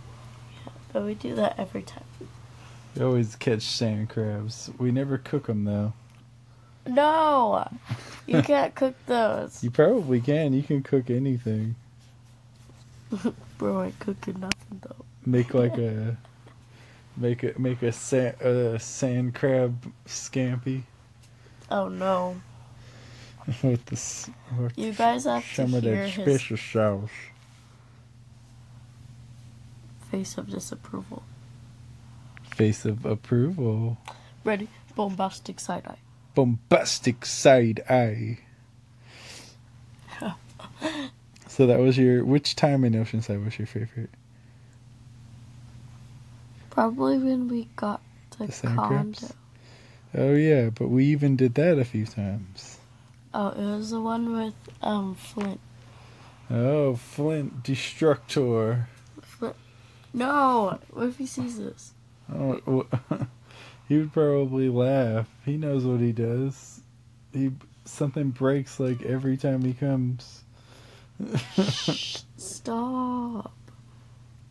[0.92, 2.04] But we do that every time.
[2.96, 4.70] We always catch sand crabs.
[4.78, 5.92] We never cook them though.
[6.86, 7.68] No,
[8.26, 9.62] you can't cook those.
[9.62, 10.52] You probably can.
[10.52, 11.76] You can cook anything.
[13.58, 15.04] Bro, I cooking nothing though.
[15.26, 16.16] Make like a
[17.16, 20.82] make a make a sand, a sand crab scampi
[21.70, 22.40] Oh no,
[23.62, 27.10] with the with you guys have to some of hear that his special sauce.
[30.10, 31.22] Face of disapproval.
[32.54, 33.98] Face of approval.
[34.44, 34.68] Ready?
[34.94, 35.98] Bombastic side eye.
[36.34, 38.38] Bombastic side eye.
[41.46, 44.10] so that was your which time in Oceanside was your favorite?
[46.70, 48.00] Probably when we got
[48.32, 49.28] to The sand condo.
[50.14, 52.78] Oh yeah, but we even did that a few times.
[53.32, 55.60] Oh, it was the one with um Flint.
[56.50, 58.88] Oh, Flint Destructor.
[60.12, 61.92] No, what if he sees this?
[62.32, 62.86] Oh,
[63.88, 65.28] he would probably laugh.
[65.44, 66.80] He knows what he does.
[67.32, 67.52] He
[67.84, 70.44] something breaks like every time he comes.
[72.36, 73.52] Stop.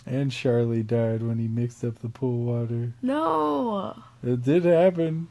[0.05, 2.93] and Charlie died when he mixed up the pool water.
[3.01, 3.95] No.
[4.23, 5.27] It did happen.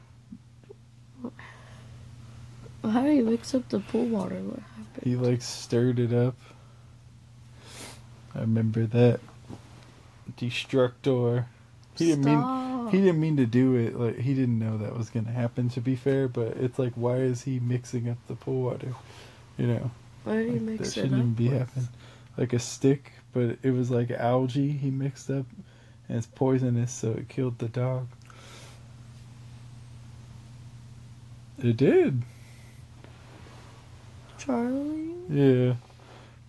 [2.82, 4.36] How do you mix up the pool water?
[4.36, 5.04] What happened?
[5.04, 6.36] He like stirred it up.
[8.34, 9.20] I remember that.
[10.38, 11.46] Destructor.
[11.96, 13.98] He didn't mean he didn't mean to do it.
[13.98, 15.68] Like he didn't know that was gonna happen.
[15.70, 18.94] To be fair, but it's like, why is he mixing up the pool water?
[19.58, 19.90] You know,
[20.24, 21.18] Why did he like, mix that it shouldn't up?
[21.18, 21.58] even be with?
[21.58, 21.88] happening.
[22.36, 25.46] Like a stick, but it was like algae he mixed up,
[26.08, 28.06] and it's poisonous, so it killed the dog.
[31.62, 32.22] It did.
[34.38, 35.14] Charlie?
[35.28, 35.74] Yeah.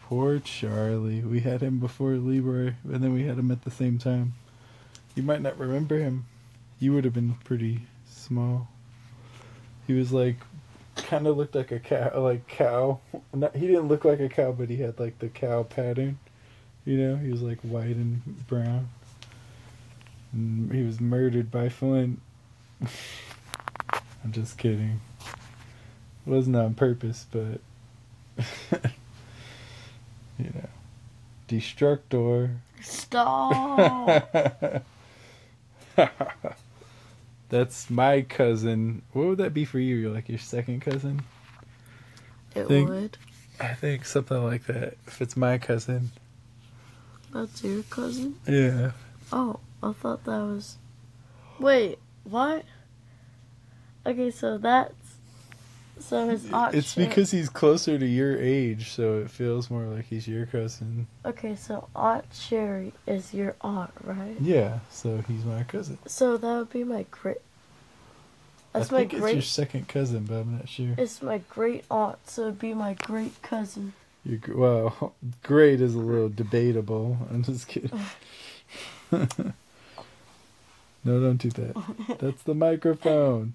[0.09, 1.21] Poor Charlie.
[1.21, 4.33] We had him before Leroy, and then we had him at the same time.
[5.13, 6.25] You might not remember him.
[6.79, 8.69] You would have been pretty small.
[9.85, 10.37] He was like,
[10.95, 13.01] kind of looked like a cow, like cow.
[13.35, 16.17] Not, he didn't look like a cow, but he had like the cow pattern.
[16.85, 18.89] You know, he was like white and brown.
[20.33, 22.19] And he was murdered by Flint.
[22.81, 25.01] I'm just kidding.
[25.19, 27.61] It wasn't on purpose, but
[30.39, 30.69] you know,
[31.47, 32.51] Destructor.
[32.81, 34.33] Stop.
[37.49, 39.01] That's my cousin.
[39.13, 39.95] What would that be for you?
[39.95, 41.21] You're like your second cousin?
[42.55, 43.17] it Think- would.
[43.61, 44.95] I think something like that.
[45.05, 46.11] If it's my cousin.
[47.33, 48.35] That's your cousin?
[48.47, 48.91] Yeah.
[49.33, 50.77] Oh, I thought that was.
[51.59, 52.63] Wait, what?
[54.05, 54.93] Okay, so that's.
[55.99, 56.75] So his aunt.
[56.75, 60.45] It's Sher- because he's closer to your age, so it feels more like he's your
[60.45, 61.07] cousin.
[61.25, 64.35] Okay, so Aunt Sherry is your aunt, right?
[64.39, 65.97] Yeah, so he's my cousin.
[66.05, 67.37] So that would be my great.
[68.73, 69.43] That's I my think it's your great.
[69.43, 70.95] second cousin, but I'm not sure.
[70.97, 73.93] It's my great aunt, so it'd be my great cousin.
[74.23, 77.17] You're, well, great is a little debatable.
[77.31, 77.91] I'm just kidding.
[79.11, 79.27] no,
[81.03, 82.17] don't do that.
[82.19, 83.53] That's the microphone.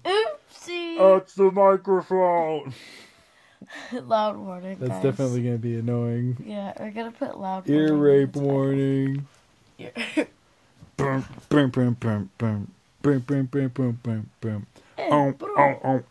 [0.97, 1.39] Oopsie!
[1.39, 2.73] Oh, the microphone.
[3.93, 4.77] loud warning.
[4.79, 5.03] That's guys.
[5.03, 6.37] definitely gonna be annoying.
[6.45, 7.67] Yeah, we're gonna put loud.
[7.67, 7.83] Warning.
[7.83, 9.27] Ear warning rape in warning.
[9.77, 10.27] title.
[10.97, 14.67] Boom, boom, boom, boom, boom, boom, boom, boom, boom, boom, boom.
[14.97, 16.03] Hey, Oh, bro.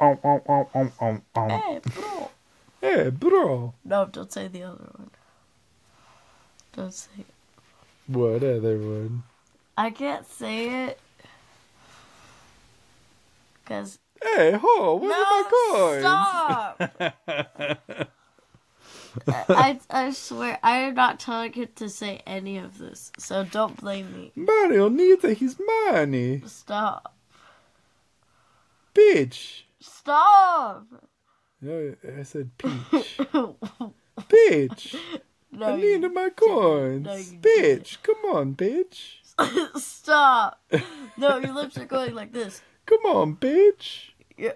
[0.00, 2.30] Hey, eh, bro.
[2.80, 3.74] Hey, bro.
[3.84, 5.10] No, don't say the other one.
[6.74, 7.26] Don't say it.
[8.06, 9.22] What other one?
[9.76, 10.98] I can't say it.
[13.64, 17.18] Cause Hey, ho, where no, are my coins?
[17.26, 18.08] stop.
[19.28, 23.76] I, I swear, I am not telling him to say any of this, so don't
[23.80, 24.32] blame me.
[24.34, 26.42] Mario needs his money.
[26.46, 27.14] Stop.
[28.94, 29.62] Bitch.
[29.80, 30.86] Stop!
[31.60, 33.18] No, I said peach.
[34.28, 34.94] bitch.
[35.52, 37.06] no, I need my coins.
[37.06, 37.98] No, bitch.
[38.02, 39.16] Come on, bitch.
[39.80, 40.62] Stop!
[41.16, 42.62] No, your lips are going like this.
[42.86, 44.10] Come on, bitch.
[44.36, 44.52] Yeah.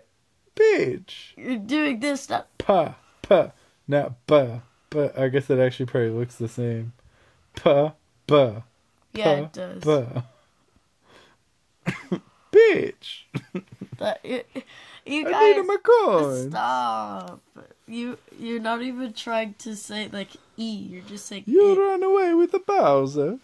[0.54, 1.32] Bitch.
[1.36, 2.48] You're doing this, not.
[2.58, 2.96] Pa.
[3.22, 3.52] Pa.
[3.86, 4.62] Not ba.
[4.90, 6.92] But I guess it actually probably looks the same.
[7.56, 7.94] Pa.
[8.26, 8.64] Ba.
[9.12, 9.82] Yeah, it does.
[9.82, 10.26] Ba.
[12.52, 13.22] bitch.
[13.98, 14.42] That, you,
[15.06, 16.50] you I need my coins.
[16.50, 17.40] Stop!
[17.86, 20.86] You you're not even trying to say like e.
[20.90, 21.78] You're just saying You e.
[21.78, 23.38] run away with the Bowser.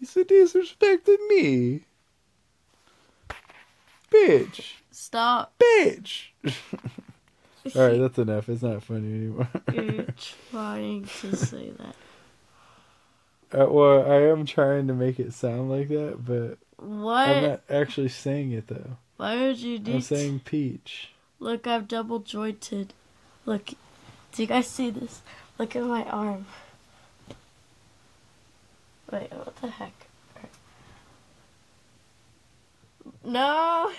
[0.00, 1.82] You said disrespected me.
[4.14, 4.74] Bitch.
[4.90, 5.54] Stop!
[5.58, 6.26] Bitch.
[7.74, 8.48] Alright, that's enough.
[8.48, 9.48] It's not funny anymore.
[9.72, 10.06] You're
[10.50, 11.96] trying to say that.
[13.58, 17.28] Uh, well, I am trying to make it sound like that, but What?
[17.28, 18.96] I'm not actually saying it though.
[19.16, 21.10] Why would you need I'm saying peach.
[21.38, 22.92] Look, I'm double jointed.
[23.46, 23.70] Look,
[24.32, 25.22] do you guys see this?
[25.58, 26.46] Look at my arm.
[29.10, 30.03] Wait, what the heck?
[33.24, 33.90] No!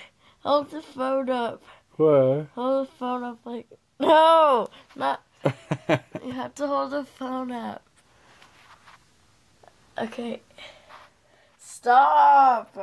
[0.42, 1.62] Hold the phone up.
[1.98, 2.48] What?
[2.56, 3.68] Hold the phone up like.
[4.00, 4.68] No!
[4.96, 5.22] Not.
[6.26, 7.84] You have to hold the phone up.
[9.98, 10.42] Okay.
[11.60, 12.76] Stop!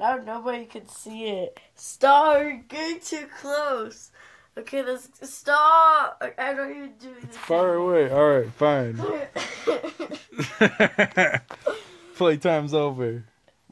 [0.00, 1.60] Now nobody can see it.
[1.74, 2.38] Stop!
[2.40, 4.10] You're getting too close.
[4.56, 6.22] Okay, let's stop.
[6.38, 7.36] I- not even doing this.
[7.36, 8.10] Far away.
[8.10, 8.96] Alright, fine.
[12.16, 13.22] Playtime's over.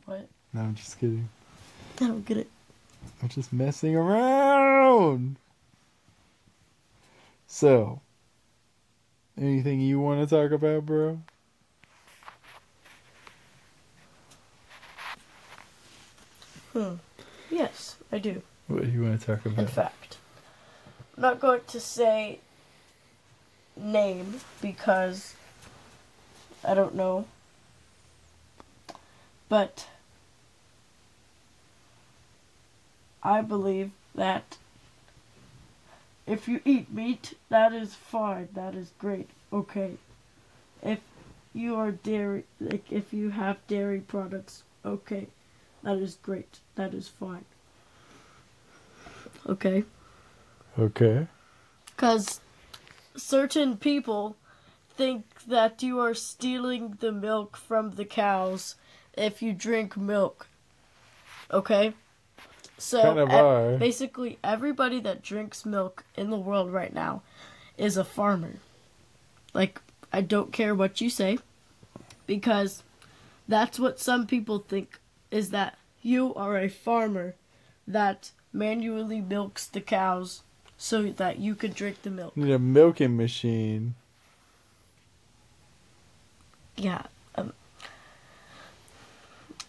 [0.05, 0.29] what?
[0.53, 1.29] No, I'm just kidding.
[2.01, 2.51] I don't get it.
[3.23, 5.37] I'm just messing around.
[7.47, 8.01] So,
[9.39, 11.21] anything you want to talk about, bro?
[16.75, 16.95] Hmm.
[17.51, 18.43] Yes, I do.
[18.67, 19.59] What do you want to talk about?
[19.59, 20.19] In fact,
[21.17, 22.41] I'm not going to say
[23.77, 25.35] name because
[26.63, 27.27] I don't know.
[29.49, 29.87] But
[33.27, 34.57] I believe that
[36.29, 38.49] if you eat meat, that is fine.
[38.55, 39.29] That is great.
[39.53, 39.97] Okay.
[40.81, 41.01] If
[41.53, 45.27] you are dairy, like if you have dairy products, okay.
[45.83, 46.61] That is great.
[46.77, 47.45] That is fine.
[49.49, 49.83] Okay.
[50.79, 51.27] Okay.
[51.87, 52.41] Because
[53.17, 54.37] certain people
[54.97, 58.77] think that you are stealing the milk from the cows
[59.15, 60.47] if you drink milk.
[61.51, 61.93] Okay?
[62.79, 67.23] So, Kind of basically, everybody that drinks milk in the world right now
[67.79, 68.55] is a farmer.
[69.55, 69.81] Like,
[70.13, 71.39] I don't care what you say,
[72.27, 72.83] because
[73.49, 74.99] that's what some people think
[75.31, 77.35] is that you are a farmer
[77.89, 80.43] that manually milks the cows
[80.77, 82.37] so that you could drink the milk.
[82.37, 83.95] Need a milking machine.
[86.77, 87.05] Yeah.
[87.35, 87.53] Um,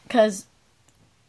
[0.10, 0.46] cuz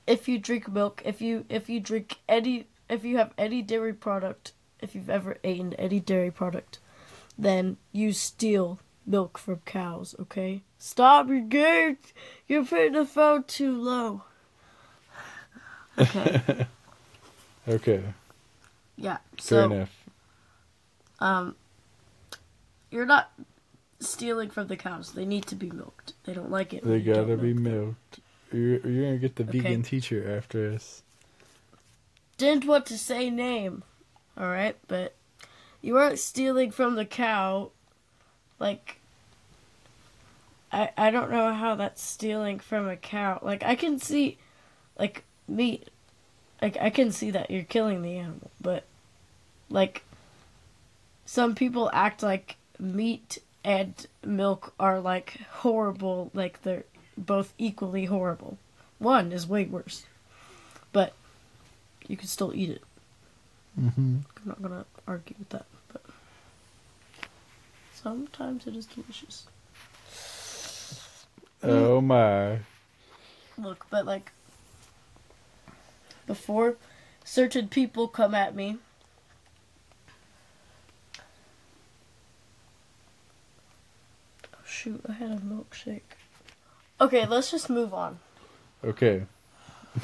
[0.09, 3.93] if you drink milk, if you if you drink any if you have any dairy
[3.93, 6.81] product, if you've ever eaten any dairy product,
[7.39, 10.63] then you steal milk from cows, okay?
[10.79, 11.99] Stop your game.
[12.47, 14.23] You're putting the phone too low.
[15.99, 16.43] Okay.
[17.69, 18.03] Okay.
[18.97, 19.19] yeah.
[19.39, 19.91] Fair So enough.
[21.21, 21.57] um
[22.91, 23.31] you're not
[24.01, 25.13] stealing from the cows.
[25.13, 26.15] They need to be milked.
[26.25, 26.85] They don't like it.
[26.85, 28.21] They gotta be milk milked.
[28.53, 29.59] You're, you're gonna get the Okay.
[29.59, 31.03] vegan teacher after us.
[32.39, 33.83] didn't want to say name,
[34.37, 35.15] all right, but
[35.83, 37.71] you weren't stealing from the cow.
[38.59, 39.01] Like,
[40.73, 43.39] I I don't know how that's stealing from a cow.
[43.43, 44.39] Like I can see,
[44.99, 45.89] like meat,
[46.63, 48.85] like I can see that you're killing the animal, but
[49.69, 50.05] like
[51.27, 56.85] some people act like meat and milk are like horrible, like they're
[57.27, 58.59] both equally horrible.
[58.99, 60.05] One is way worse,
[60.93, 61.13] but
[62.07, 62.83] you can still eat it.
[63.81, 64.19] Mm-hmm.
[64.37, 66.03] I'm not gonna argue with that, but
[67.95, 69.47] sometimes it is delicious.
[71.63, 72.59] Oh my.
[73.57, 74.33] Look, but like
[76.27, 76.77] before
[77.25, 78.79] certain people come at me.
[84.55, 86.18] Oh, shoot, I had a milkshake.
[87.01, 88.19] Okay, let's just move on.
[88.85, 89.25] Okay.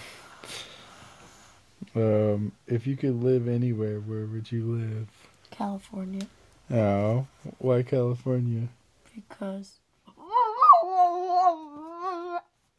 [1.96, 5.08] um, if you could live anywhere, where would you live?
[5.50, 6.26] California.
[6.70, 7.26] Oh,
[7.58, 8.68] why California?
[9.14, 9.72] Because.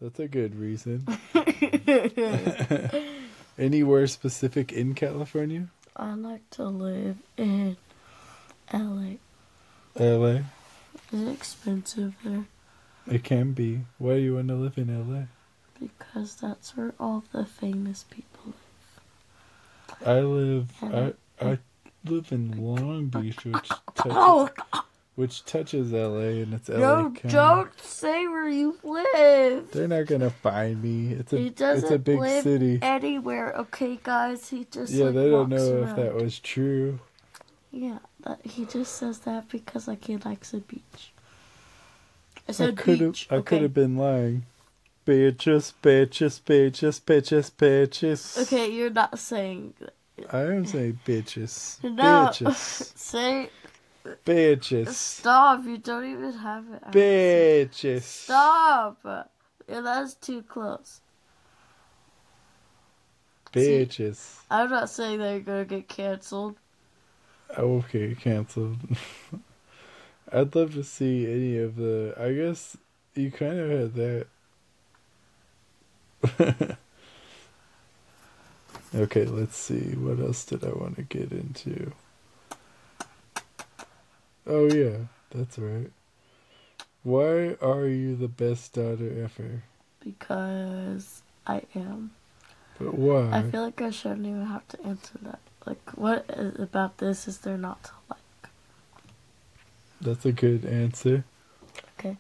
[0.02, 1.06] That's a good reason.
[3.58, 5.68] Anywhere specific in California?
[5.96, 7.78] I like to live in
[8.74, 9.16] LA.
[9.98, 10.42] LA?
[11.12, 12.46] Is it expensive there?
[13.08, 13.82] It can be.
[13.98, 15.24] Why do you want to live in LA?
[15.80, 18.54] Because that's where all the famous people
[20.02, 20.08] live.
[20.08, 21.60] I live I And I
[22.06, 24.50] live in Long Beach, which oh, touches, Oh,
[25.16, 27.30] which touches LA and it's LA no, County.
[27.30, 29.72] don't say where you live.
[29.72, 31.14] They're not gonna find me.
[31.14, 32.80] It's a it's a big city.
[32.82, 34.50] anywhere, okay, guys?
[34.50, 37.00] He just Yeah, like, they don't know if that was true.
[37.72, 41.12] Yeah, that, he just says that because like he likes the beach.
[42.48, 43.16] I I said could have.
[43.30, 43.44] I okay.
[43.44, 44.46] could have been lying.
[45.06, 48.42] Bitches, bitches, bitches, bitches, bitches.
[48.44, 49.74] Okay, you're not saying.
[50.32, 51.84] I am saying bitches.
[51.84, 52.30] No.
[52.32, 52.98] Bitches.
[52.98, 53.50] Say
[54.26, 54.90] Bitches.
[54.90, 55.66] stop.
[55.66, 56.82] You don't even have it.
[56.92, 58.02] Bitches.
[58.02, 59.00] Stop.
[59.68, 61.02] Yeah, that's too close.
[63.52, 64.40] Bitches.
[64.52, 66.56] I'm not saying that you're gonna get canceled.
[67.58, 68.78] Okay, canceled.
[70.36, 72.14] I'd love to see any of the.
[72.20, 72.76] I guess
[73.14, 74.28] you kind of had
[76.38, 76.78] that.
[78.96, 79.96] okay, let's see.
[79.96, 81.94] What else did I want to get into?
[84.46, 84.98] Oh, yeah,
[85.32, 85.92] that's right.
[87.04, 89.64] Why are you the best daughter ever?
[90.02, 92.12] Because I am.
[92.78, 93.30] But why?
[93.32, 95.40] I feel like I shouldn't even have to answer that.
[95.66, 96.26] Like, what
[96.60, 98.20] about this is there not to like?
[100.02, 101.24] That's a good answer.
[102.00, 102.18] Okay.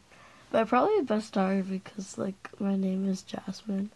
[0.52, 3.92] But probably the best daughter because, like, my name is Jasmine.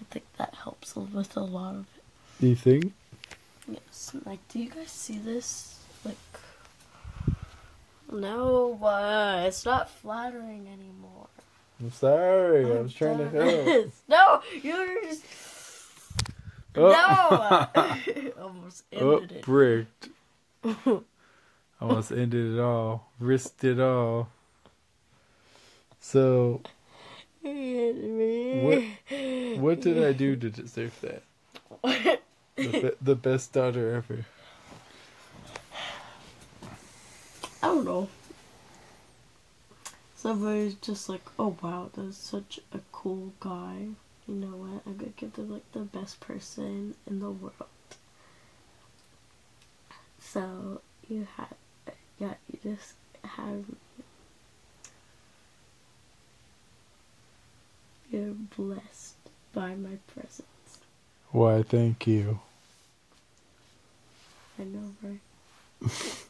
[0.00, 2.02] I think that helps with a lot of it.
[2.40, 2.92] Do you think?
[3.68, 4.14] Yes.
[4.24, 5.78] Like, do you guys see this?
[6.04, 6.16] Like,
[8.12, 11.26] no, uh, it's not flattering anymore.
[11.80, 12.64] I'm sorry.
[12.64, 13.92] I was trying to help.
[14.08, 15.24] no, you're just.
[16.76, 16.90] Oh.
[17.74, 18.32] No!
[18.42, 19.42] Almost Oh, it.
[19.42, 20.08] bricked.
[21.84, 23.10] Almost ended it all.
[23.20, 24.28] Risked it all.
[26.00, 26.62] So,
[27.42, 28.82] what
[29.58, 31.22] what did I do to deserve that?
[32.56, 34.24] The, the best daughter ever.
[37.62, 38.08] I don't know.
[40.16, 43.88] Somebody's just like, oh wow, that's such a cool guy.
[44.26, 44.82] You know what?
[44.86, 47.52] I'm gonna give them like the best person in the world.
[50.18, 51.48] So you had,
[52.18, 52.94] yeah, you just
[53.24, 53.64] have.
[58.10, 59.16] You're blessed
[59.52, 60.78] by my presence.
[61.30, 62.40] Why, thank you.
[64.58, 65.90] I know, right?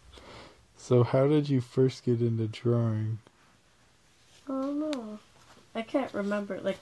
[0.84, 3.18] So, how did you first get into drawing?
[4.46, 5.18] Oh no.
[5.74, 6.60] I can't remember.
[6.60, 6.78] Like,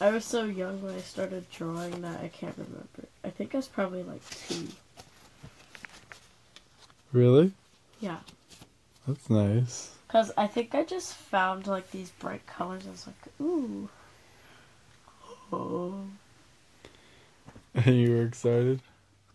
[0.00, 3.04] I was so young when I started drawing that I can't remember.
[3.22, 4.68] I think I was probably like two.
[7.12, 7.52] Really?
[8.04, 8.18] Yeah.
[9.08, 9.92] That's nice.
[10.06, 12.86] Because I think I just found like these bright colors.
[12.86, 13.88] I was like, ooh.
[15.50, 16.04] Oh.
[17.74, 18.82] And you were excited?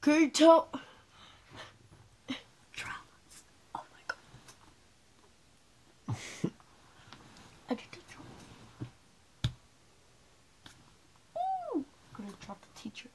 [0.02, 0.70] Can you tell?
[2.74, 3.44] Drums.
[3.74, 4.18] Oh my god.
[7.70, 8.24] I get to draw.
[11.76, 11.84] Ooh.
[12.16, 13.10] I'm gonna drop the teacher.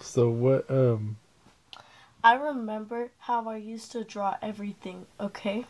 [0.00, 1.16] So, what, um,
[2.24, 5.66] I remember how I used to draw everything, okay?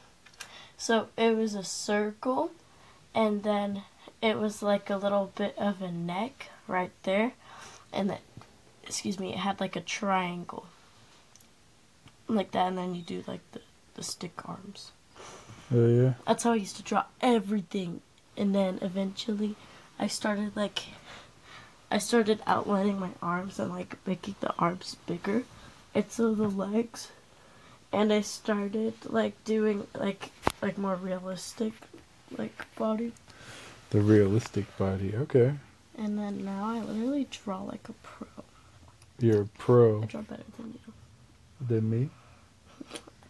[0.77, 2.51] So it was a circle,
[3.15, 3.83] and then
[4.21, 7.33] it was like a little bit of a neck right there,
[7.93, 8.19] and then,
[8.83, 10.67] excuse me, it had like a triangle.
[12.29, 13.61] Like that, and then you do like the,
[13.95, 14.93] the stick arms.
[15.75, 16.15] oh yeah?
[16.27, 18.01] That's how I used to draw everything.
[18.37, 19.57] And then eventually
[19.99, 20.85] I started like
[21.91, 25.45] I started outlining my arms and like making the arms bigger.
[25.95, 27.11] And so the legs.
[27.93, 30.30] And I started like doing like
[30.62, 31.74] like more realistic
[32.38, 33.12] like body.
[33.90, 35.14] The realistic body.
[35.14, 35.53] Okay.
[35.99, 38.26] And then now I literally draw like a pro.
[39.18, 40.93] You're a pro I draw better than you.
[41.61, 42.11] than me?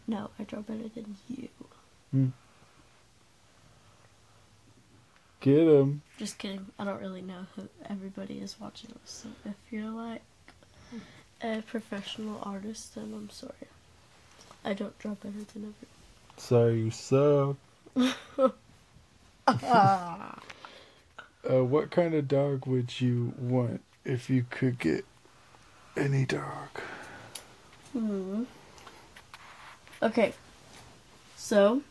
[0.06, 1.48] No, I draw better than you.
[2.12, 2.28] Hmm.
[5.40, 6.02] Get him.
[6.18, 6.66] Just kidding.
[6.78, 9.10] I don't really know who everybody is watching this.
[9.10, 10.22] So if you're like
[11.43, 13.53] a professional artist, then I'm sorry.
[14.64, 15.74] I don't draw better than
[16.36, 17.57] Sorry, you suck.
[21.51, 25.05] Uh, what kind of dog would you want if you could get
[25.97, 26.68] any dog?
[27.93, 28.45] Hmm.
[30.01, 30.32] Okay.
[31.36, 31.82] So.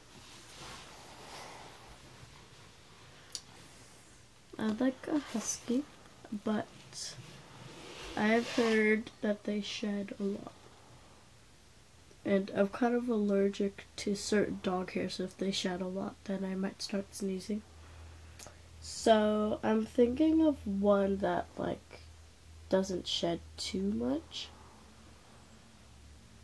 [4.57, 5.83] I'd like a husky,
[6.45, 6.67] but
[8.15, 10.51] I've heard that they shed a lot.
[12.23, 16.15] And I'm kind of allergic to certain dog hairs, so if they shed a lot,
[16.25, 17.63] then I might start sneezing.
[18.79, 22.01] So I'm thinking of one that, like,
[22.69, 24.49] doesn't shed too much.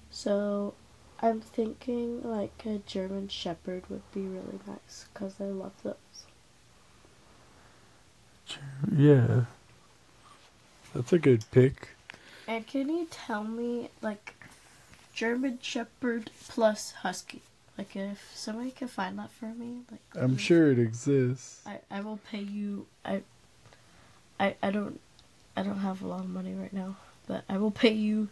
[0.09, 0.73] So
[1.19, 6.25] I'm thinking like a German Shepherd would be really nice because I love those.
[8.95, 9.45] Yeah.
[10.97, 11.89] That's a good pick.
[12.47, 14.33] And can you tell me like
[15.13, 17.43] German Shepherd plus Husky?
[17.77, 20.41] Like if somebody can find that for me, like I'm please.
[20.41, 21.61] sure it exists.
[21.67, 23.21] I, I will pay you I
[24.39, 24.99] I I don't
[25.55, 26.95] I don't have a lot of money right now,
[27.27, 28.29] but I will pay you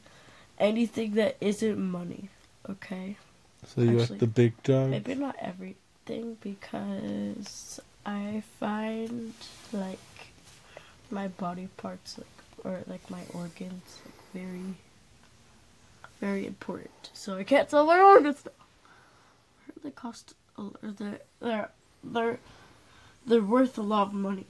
[0.57, 2.29] anything that isn't money.
[2.67, 3.15] Okay?
[3.67, 4.89] So you Actually, the big dog?
[4.89, 9.35] Maybe not everything because I find
[9.71, 9.99] like
[11.11, 12.25] my body parts like
[12.65, 14.75] or like my organs like, very
[16.19, 17.11] very important.
[17.13, 18.51] So I can't sell my organs now.
[19.83, 21.69] They cost a, or they're they're
[22.03, 22.39] they're
[23.25, 24.45] they're worth a lot of money.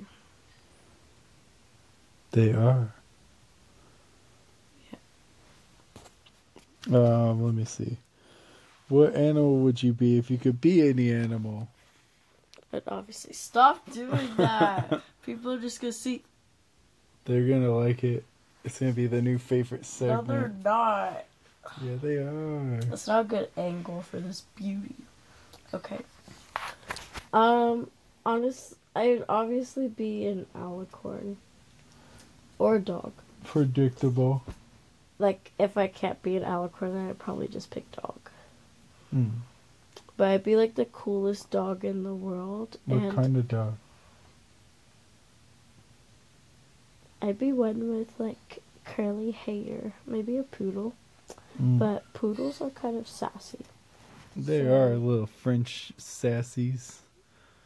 [2.32, 2.94] They are.
[4.92, 4.98] Yeah
[6.94, 7.98] um, let me see.
[8.88, 11.68] What animal would you be if you could be any animal?
[12.72, 15.02] But obviously, stop doing that.
[15.26, 16.24] People are just gonna see.
[17.26, 18.24] They're gonna like it.
[18.64, 20.28] It's gonna be the new favorite segment.
[20.28, 21.26] No, they're not.
[21.84, 22.80] Yeah, they are.
[22.86, 24.96] That's not a good angle for this beauty.
[25.74, 26.00] Okay.
[27.34, 27.90] Um,
[28.26, 31.36] honest, I'd obviously be an alicorn
[32.60, 33.12] or a dog.
[33.44, 34.44] Predictable.
[35.18, 38.20] Like, if I can't be an alicorn, then I'd probably just pick dog.
[39.12, 39.30] Hmm.
[40.18, 43.76] But I'd be like the coolest dog in the world, What and kind of dog?
[47.22, 50.94] I'd be one with like curly hair, maybe a poodle.
[51.62, 51.80] Mm.
[51.80, 53.60] But poodles are kind of sassy.
[54.36, 56.98] they so- are little French sassies.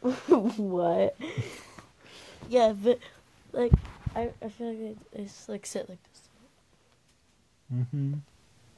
[0.00, 1.16] what?
[2.48, 2.98] yeah, but
[3.52, 3.72] like
[4.14, 6.22] I, I feel like they, just like sit like this.
[7.74, 8.14] Mm-hmm.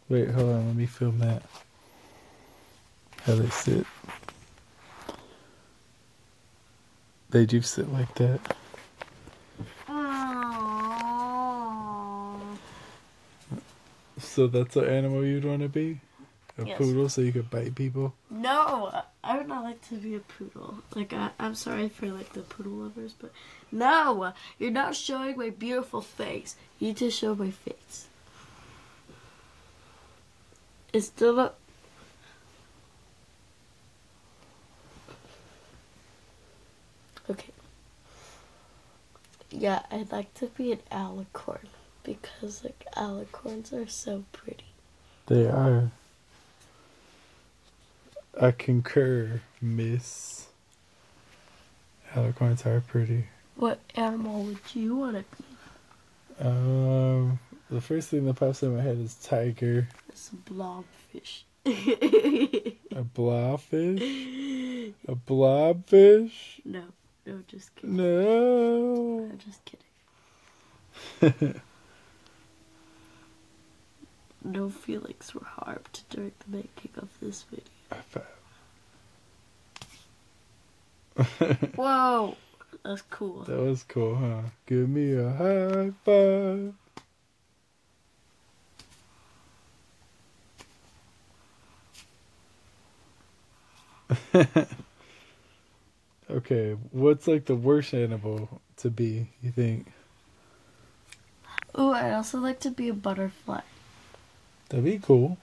[0.09, 0.67] Wait, hold on.
[0.67, 1.43] Let me film that.
[3.23, 3.87] How they sit.
[7.31, 8.57] They do sit like that.
[14.35, 16.01] So that's an animal you'd want to be?
[16.57, 16.79] A Yes.
[16.79, 18.15] poodle so you could bite people?
[18.31, 20.79] No, I- would not like to be a poodle.
[20.95, 23.31] Like I, I'm sorry for like the poodle lovers, but
[23.71, 26.57] no, you're not showing my beautiful face.
[26.79, 28.07] You need to show my face.
[30.95, 31.55] It's still not.
[37.29, 37.53] Okay.
[39.51, 41.69] Yeah, I'd like to be an alicorn
[42.05, 44.65] because like alicorns are so pretty.
[45.27, 45.91] They are.
[48.41, 50.47] I concur, miss.
[52.15, 53.27] Alicorns are pretty.
[53.57, 55.45] What animal would you want to be?
[56.47, 57.39] Um,
[57.71, 59.89] the first thing that pops in my head is tiger.
[60.09, 61.43] It's a blobfish.
[61.65, 61.71] A
[63.15, 64.95] blobfish?
[65.07, 66.61] A blobfish?
[66.65, 66.85] no,
[67.27, 67.97] no, just kidding.
[67.97, 69.29] No.
[69.31, 69.61] I'm just
[71.21, 71.61] kidding.
[74.45, 77.65] No feelings were harmed during the making of this video.
[81.77, 82.37] Whoa,
[82.85, 83.43] that's cool.
[83.43, 84.43] That was cool, huh?
[84.67, 86.75] Give me a high five.
[96.31, 99.93] okay, what's like the worst animal to be, you think?
[101.75, 103.61] Oh, I'd also like to be a butterfly.
[104.73, 105.37] That'd be cool.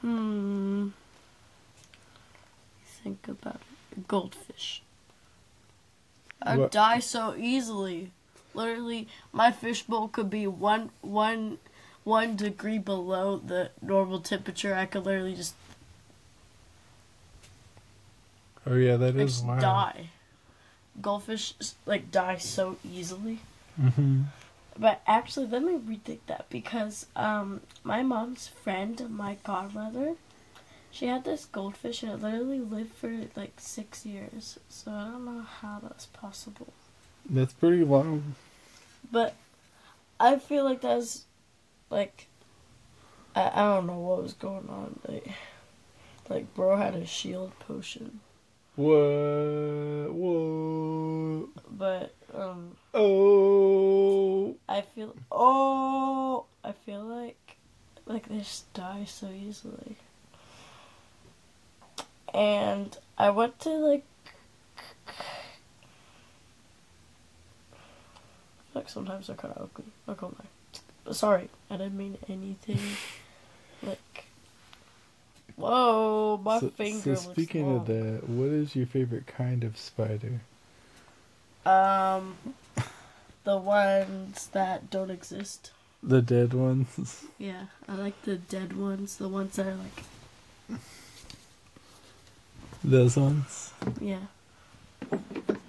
[0.00, 0.88] Hmm.
[2.84, 3.60] Think about
[3.92, 3.98] it.
[3.98, 4.82] A goldfish.
[6.42, 8.10] I'd What- die so easily.
[8.54, 11.58] Literally, my fishbowl could be one one
[12.02, 14.74] one degree below the normal temperature.
[14.74, 15.54] I could literally just
[18.66, 20.10] Oh yeah, that is just die.
[21.00, 21.54] Goldfish
[21.86, 23.38] like die so easily.
[23.80, 24.22] Mm-hmm.
[24.78, 30.14] But actually, let me rethink that because um, my mom's friend, my godmother,
[30.90, 34.58] she had this goldfish and it literally lived for like six years.
[34.68, 36.72] So I don't know how that's possible.
[37.28, 38.34] That's pretty long.
[39.10, 39.34] But
[40.18, 41.24] I feel like that's
[41.90, 42.28] like
[43.34, 44.98] I, I don't know what was going on.
[45.06, 45.28] Like,
[46.28, 48.20] like bro had a shield potion,
[48.76, 50.12] What?
[50.12, 51.48] What?
[51.70, 54.56] but um, Oh.
[54.68, 57.56] I feel oh, I feel like
[58.06, 59.96] like they just die so easily.
[62.34, 64.04] And I went to like
[68.74, 69.92] like sometimes they're kind of ugly.
[70.16, 71.12] Gonna lie.
[71.12, 72.78] Sorry, I didn't mean anything.
[73.82, 74.24] like,
[75.56, 77.16] whoa, my so, finger.
[77.16, 80.40] so speaking of that, what is your favorite kind of spider?
[81.66, 82.36] Um,
[83.44, 85.70] the ones that don't exist.
[86.02, 87.24] The dead ones.
[87.38, 90.78] Yeah, I like the dead ones, the ones that are like,
[92.84, 93.72] Those ones.
[94.00, 94.20] yeah.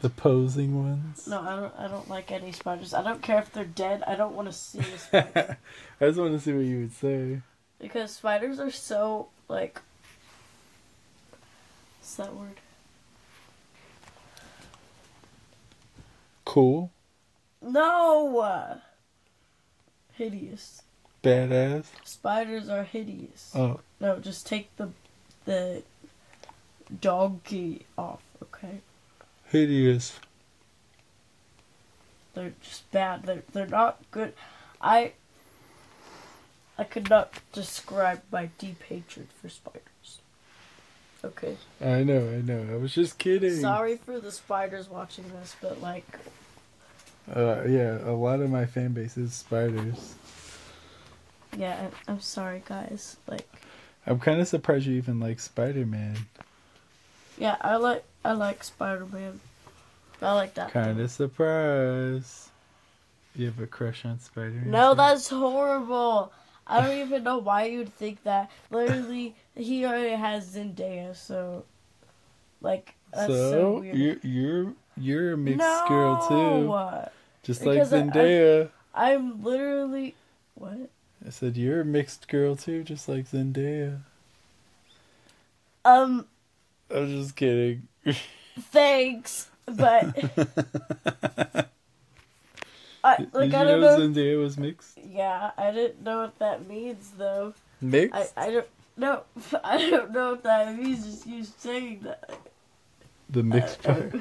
[0.02, 1.28] The posing ones.
[1.28, 1.74] No, I don't.
[1.80, 2.94] I don't like any spiders.
[2.94, 4.04] I don't care if they're dead.
[4.06, 5.58] I don't want to see a spider
[6.02, 7.42] I just want to see what you would say.
[7.80, 9.80] because spiders are so like.
[12.00, 12.58] What's that word?
[16.46, 16.92] Cool.
[17.62, 18.80] No.
[20.14, 20.82] Hideous.
[21.24, 21.86] Badass.
[22.04, 23.52] Spiders are hideous.
[23.56, 23.80] Oh.
[24.00, 24.90] No, just take the
[25.46, 25.84] the
[27.02, 28.22] doggy off.
[28.42, 28.82] Okay,
[29.46, 30.20] Hideous.
[32.34, 33.24] they're just bad.
[33.24, 34.34] They're they're not good.
[34.82, 35.14] I
[36.78, 39.84] I could not describe my deep hatred for spiders.
[41.26, 41.56] Okay.
[41.82, 42.66] I know, I know.
[42.74, 43.60] I was just kidding.
[43.60, 46.06] Sorry for the spiders watching this, but like,
[47.34, 50.16] Uh, yeah, a lot of my fan base is spiders.
[51.58, 53.16] yeah, I- I'm sorry, guys.
[53.28, 53.48] Like,
[54.06, 56.18] I'm kind of surprised you even like Spider Man.
[57.38, 59.40] yeah, I like I like Spider Man.
[60.22, 60.72] I like that.
[60.72, 62.50] Kind of surprised.
[63.36, 64.72] You have a crush on Spider Man?
[64.72, 66.32] No, that's horrible.
[66.66, 68.50] I don't even know why you'd think that.
[68.72, 71.66] Literally, he already has Zendaya, so
[72.62, 73.96] like that's so, so weird.
[73.98, 77.10] you're you're you're a mixed no, girl too,
[77.44, 78.70] just like Because I- I- Zendaya.
[78.96, 80.16] I'm literally
[80.56, 80.90] what?
[81.26, 84.00] I said you're a mixed girl too, just like Zendaya.
[85.86, 86.26] Um,
[86.94, 87.88] I'm just kidding.
[88.60, 90.16] thanks, but
[93.04, 93.98] I Did like you I don't know, know.
[93.98, 94.98] Zendaya was mixed?
[94.98, 97.54] Yeah, I didn't know what that means though.
[97.82, 98.34] Mixed?
[98.38, 99.24] I I don't know.
[99.64, 101.06] I don't know what that means.
[101.06, 102.40] Just you saying that.
[103.30, 104.16] the mixed Uh, part.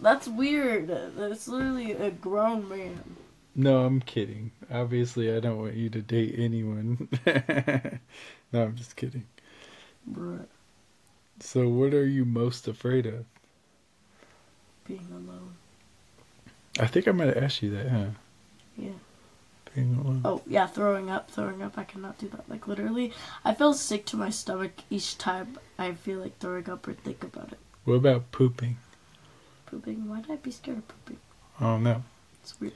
[0.00, 0.88] That's weird.
[0.88, 3.16] That's literally a grown man.
[3.54, 4.52] No, I'm kidding.
[4.70, 7.08] Obviously, I don't want you to date anyone.
[7.26, 9.26] no, I'm just kidding.
[10.10, 10.46] Bruh,
[11.40, 13.26] So, what are you most afraid of?
[14.96, 15.54] Being alone.
[16.78, 18.04] I think I might have asked you that, huh?
[18.76, 18.90] Yeah.
[19.74, 20.22] Being alone.
[20.24, 21.78] Oh, yeah, throwing up, throwing up.
[21.78, 22.48] I cannot do that.
[22.48, 23.12] Like, literally,
[23.44, 27.22] I feel sick to my stomach each time I feel like throwing up or think
[27.22, 27.58] about it.
[27.84, 28.78] What about pooping?
[29.66, 30.08] Pooping.
[30.08, 31.18] Why'd I be scared of pooping?
[31.60, 32.02] Oh no,
[32.42, 32.72] It's weird.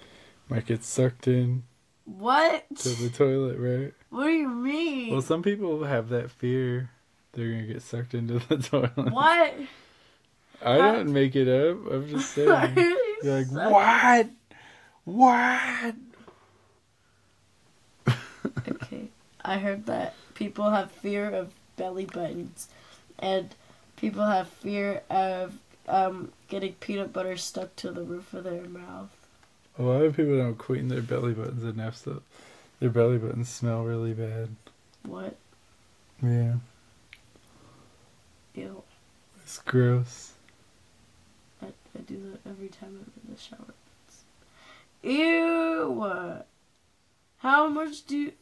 [0.49, 1.65] might get sucked in
[2.05, 2.65] What?
[2.77, 3.93] to the toilet, right?
[4.11, 5.11] What do you mean?
[5.13, 6.91] Well, some people have that fear
[7.33, 9.11] they're gonna get sucked into the toilet.
[9.13, 9.55] what?
[10.63, 11.91] I don't make it up.
[11.91, 12.75] I'm just saying.
[13.23, 14.29] You're like, what?
[15.05, 15.95] What?
[18.69, 19.09] Okay.
[19.45, 22.69] I heard that people have fear of belly buttons,
[23.19, 23.55] and
[23.97, 25.55] people have fear of
[25.89, 29.11] um, getting peanut butter stuck to the roof of their mouth.
[29.79, 32.23] A lot of people don't clean their belly buttons enough, so
[32.81, 34.49] their belly buttons smell really bad.
[35.03, 35.37] What?
[36.23, 36.55] Yeah,
[38.55, 38.83] Ew.
[39.43, 40.34] it's gross.
[41.97, 43.75] I, do that every time I'm in the shower.
[44.07, 44.25] It's-
[45.03, 46.43] Ew.
[47.39, 48.33] How much do you...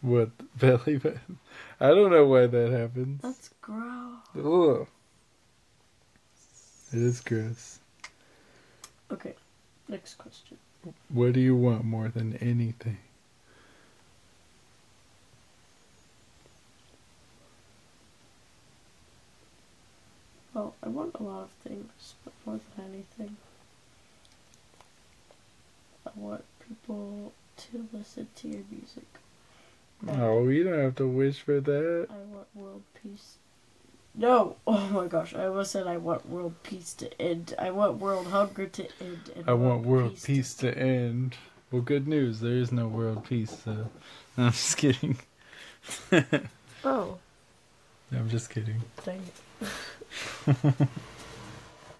[0.00, 1.38] What belly button?
[1.78, 3.20] I don't know why that happens.
[3.22, 4.18] That's gross.
[4.36, 4.86] Ugh.
[6.92, 7.78] It is gross.
[9.12, 9.34] Okay.
[9.88, 10.56] Next question.
[11.08, 12.98] What do you want more than anything?
[20.54, 23.36] Well, I want a lot of things, but more than anything,
[26.06, 29.04] I want people to listen to your music.
[30.08, 32.06] Oh, you don't have to wish for that.
[32.10, 33.34] I want world peace.
[34.14, 34.56] No!
[34.66, 37.54] Oh my gosh, I almost said I want world peace to end.
[37.58, 39.30] I want world hunger to end.
[39.36, 41.36] And I want world to- peace to end.
[41.70, 42.40] Well, good news.
[42.40, 43.72] There is no world peace, so.
[43.72, 43.88] No,
[44.46, 45.18] I'm just kidding.
[46.82, 47.18] Oh,
[48.10, 48.80] I'm just kidding.
[49.04, 49.68] dang it.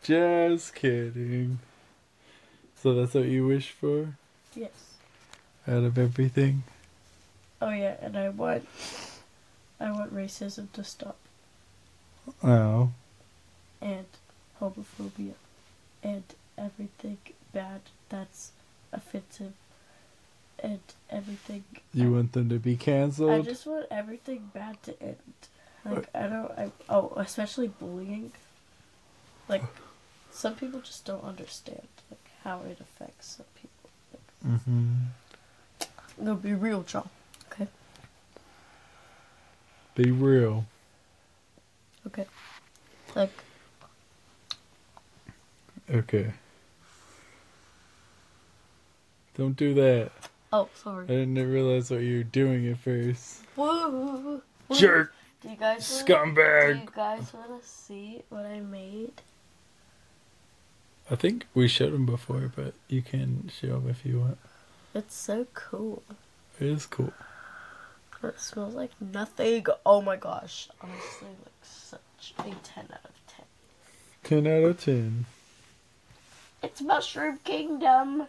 [0.03, 1.59] Just kidding.
[2.77, 4.15] So that's what you wish for?
[4.55, 4.71] Yes.
[5.69, 6.63] Out of everything.
[7.61, 8.67] Oh yeah, and I want
[9.79, 11.17] I want racism to stop
[12.43, 12.91] Oh.
[13.83, 14.07] and
[14.61, 15.35] homophobia
[16.03, 16.23] and
[16.57, 17.19] everything
[17.53, 18.53] bad that's
[18.93, 19.53] offensive
[20.63, 20.81] and
[21.11, 23.31] everything You want them to be canceled?
[23.31, 25.17] I just want everything bad to end.
[25.85, 28.33] Like I don't I oh, especially bullying.
[29.49, 29.63] Like
[30.31, 33.91] some people just don't understand like how it affects some people.
[34.13, 34.95] Like, mm-hmm.
[36.19, 37.09] I'm gonna be real, John.
[37.51, 37.67] Okay.
[39.95, 40.67] Be real.
[42.07, 42.27] Okay.
[43.15, 43.33] Like
[45.93, 46.33] Okay.
[49.37, 50.13] Don't do that.
[50.53, 51.05] oh sorry.
[51.05, 53.41] I didn't realize what you were doing at first.
[53.57, 54.43] Woo!
[54.69, 54.77] Woo.
[54.77, 55.13] Jerk!
[55.43, 59.23] Do you guys wanna, Do you guys want to see what I made?
[61.11, 64.39] I think we showed them before, but you can show them if you want.
[64.95, 66.03] It's so cool.
[66.61, 67.13] It is cool.
[68.23, 69.65] It smells like nothing.
[69.87, 70.69] Oh my gosh.
[70.81, 72.55] Honestly, like such a 10
[72.93, 73.11] out of
[74.25, 74.45] 10.
[74.45, 75.25] 10 out of 10.
[76.63, 78.27] It's Mushroom Kingdom.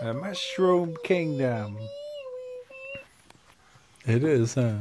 [0.00, 1.76] A Mushroom Kingdom.
[4.06, 4.76] It is, huh?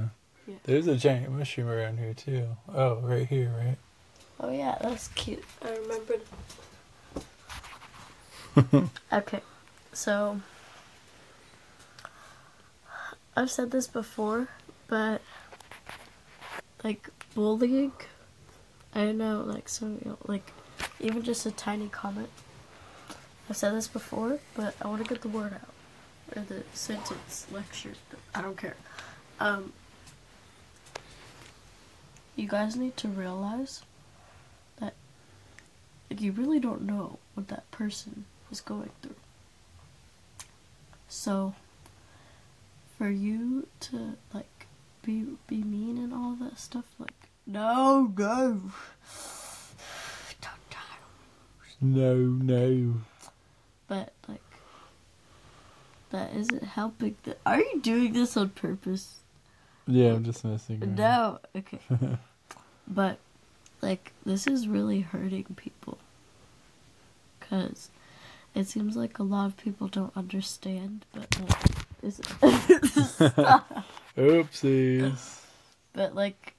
[0.50, 0.56] Yeah.
[0.64, 2.48] There's a giant mushroom around here, too.
[2.74, 3.78] Oh, right here, right?
[4.40, 5.44] Oh yeah, that's cute.
[5.62, 6.22] I remembered.
[9.14, 9.42] okay,
[9.92, 10.40] so
[13.36, 14.48] I've said this before,
[14.88, 15.22] but
[16.84, 17.92] like bullying,
[18.96, 20.52] I don't know like some you know, like
[21.02, 22.30] even just a tiny comment.
[23.50, 27.46] I've said this before, but I want to get the word out or the sentence
[27.52, 27.94] lecture.
[28.34, 28.78] I don't care.
[29.40, 29.74] Um,
[32.40, 33.82] you guys need to realize
[34.80, 34.94] that
[36.10, 39.16] like, you really don't know what that person is going through.
[41.08, 41.54] So,
[42.98, 44.68] for you to like
[45.04, 47.14] be be mean and all that stuff, like
[47.46, 48.62] no, no,
[50.42, 51.00] don't die.
[51.82, 52.94] No, no.
[53.88, 54.42] But like,
[56.12, 57.16] that isn't helping.
[57.24, 59.16] The- Are you doing this on purpose?
[59.88, 60.96] Yeah, I'm just messing around.
[60.96, 61.80] No, okay.
[62.90, 63.18] but
[63.82, 65.98] like this is really hurting people
[67.40, 67.90] cuz
[68.56, 72.20] it seems like a lot of people don't understand, but like this
[74.18, 75.42] Oopsies.
[75.94, 76.54] but like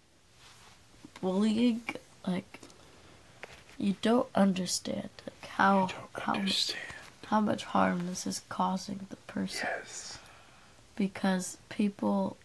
[1.21, 1.83] bullying
[2.27, 2.61] like
[3.77, 6.79] you don't understand like how how Understand.
[7.27, 10.19] how much harm this is causing the person Yes.
[10.97, 12.37] because people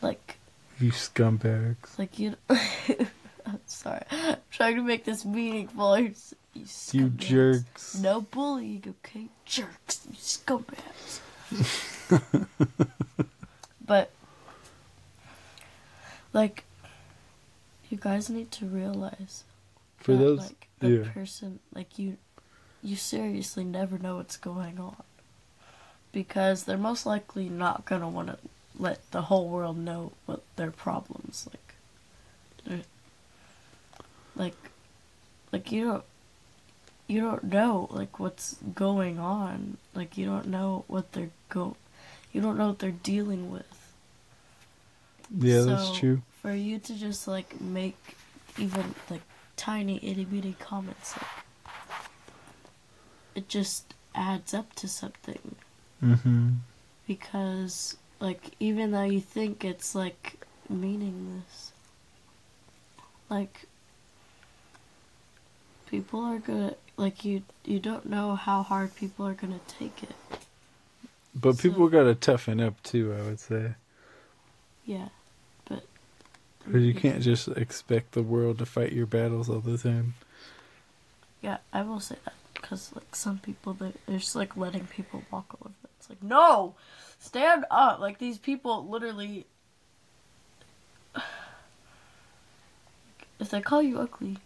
[0.00, 0.38] like
[0.80, 1.98] You scumbags.
[1.98, 2.36] Like you.
[2.48, 4.02] I'm sorry.
[4.10, 5.98] I'm trying to make this meaningful.
[5.98, 6.14] You,
[6.92, 7.96] you, jerks.
[7.96, 9.26] No bullying, okay?
[9.44, 10.06] Jerks.
[10.08, 11.20] You scumbags.
[13.86, 14.10] but,
[16.32, 16.64] like,
[17.88, 19.44] you guys need to realize
[19.96, 20.38] For that, those.
[20.40, 21.10] like, the yeah.
[21.12, 22.18] person, like, you,
[22.82, 25.02] you seriously never know what's going on.
[26.12, 28.38] Because they're most likely not gonna want to
[28.78, 32.82] let the whole world know what their problems like.
[34.36, 34.54] Like,
[35.52, 36.04] like you don't,
[37.06, 39.78] you don't know like what's going on.
[39.94, 41.76] Like you don't know what they're go,
[42.32, 43.92] you don't know what they're dealing with.
[45.36, 46.22] Yeah, that's true.
[46.42, 48.16] For you to just like make
[48.58, 49.22] even like
[49.56, 51.26] tiny itty bitty comments, like,
[53.34, 55.56] it just adds up to something
[56.02, 56.50] Mm-hmm.
[57.08, 61.72] because like even though you think it's like meaningless
[63.30, 63.66] like
[65.86, 70.14] people are gonna like you you don't know how hard people are gonna take it
[71.34, 73.74] But So- people gotta toughen up too, I would say.
[74.84, 75.08] yeah
[75.68, 75.84] but
[76.64, 80.14] Because you can't just expect the world to fight your battles all the time.
[81.40, 85.22] yeah i will say that because like some people they, they're just like letting people
[85.30, 85.87] walk all over them.
[86.08, 86.74] It's like no
[87.18, 89.46] stand up like these people literally
[93.40, 94.38] if they call you ugly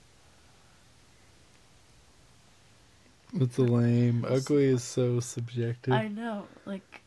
[3.34, 4.26] It's lame.
[4.28, 5.94] Ugly is so subjective.
[5.94, 7.00] I know, like,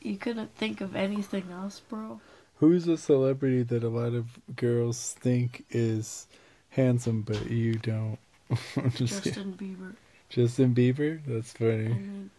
[0.00, 2.20] you couldn't think of anything else, bro.
[2.56, 4.26] Who's a celebrity that a lot of
[4.56, 6.26] girls think is
[6.70, 8.18] handsome, but you don't?
[8.94, 9.94] Justin Bieber.
[10.30, 11.20] Justin Bieber?
[11.26, 12.30] That's funny.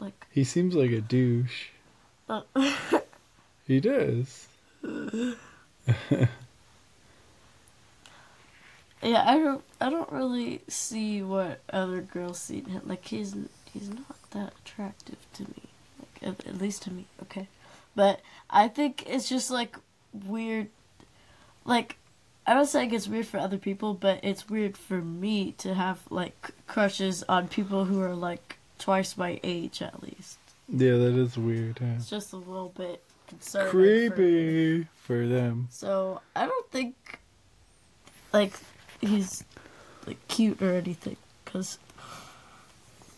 [0.00, 1.68] Like, He seems like a douche.
[2.28, 2.42] uh,
[3.66, 4.48] He does.
[4.82, 5.36] yeah,
[9.02, 12.82] I don't, I don't really see what other girls see in him.
[12.84, 13.36] Like, he's,
[13.72, 15.62] he's not that attractive to me.
[15.98, 17.48] Like at, at least to me, okay.
[17.94, 19.76] But I think it's just like
[20.26, 20.68] weird.
[21.64, 21.96] Like
[22.46, 26.00] I don't saying it's weird for other people, but it's weird for me to have
[26.10, 30.38] like crushes on people who are like twice my age at least.
[30.68, 31.78] Yeah, that is weird.
[31.78, 31.86] Huh?
[31.96, 33.70] It's just a little bit concerning.
[33.70, 35.68] Creepy for them.
[35.70, 36.96] So I don't think
[38.32, 38.54] like
[39.00, 39.44] he's
[40.06, 41.78] like cute or anything, cause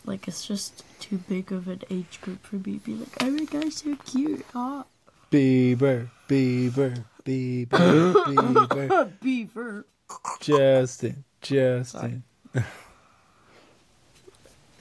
[0.05, 3.31] like it's just too big of an age group for me to be like, oh
[3.31, 4.85] my gosh, so cute, ah.
[5.31, 9.11] Bieber, Bieber, Bieber, Bieber.
[9.21, 9.85] Beaver.
[10.41, 12.23] Justin, Justin.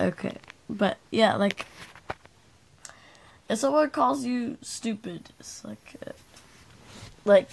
[0.00, 0.36] Okay,
[0.72, 1.66] but yeah, like
[3.48, 6.12] if someone calls you stupid, it's like, uh,
[7.24, 7.50] like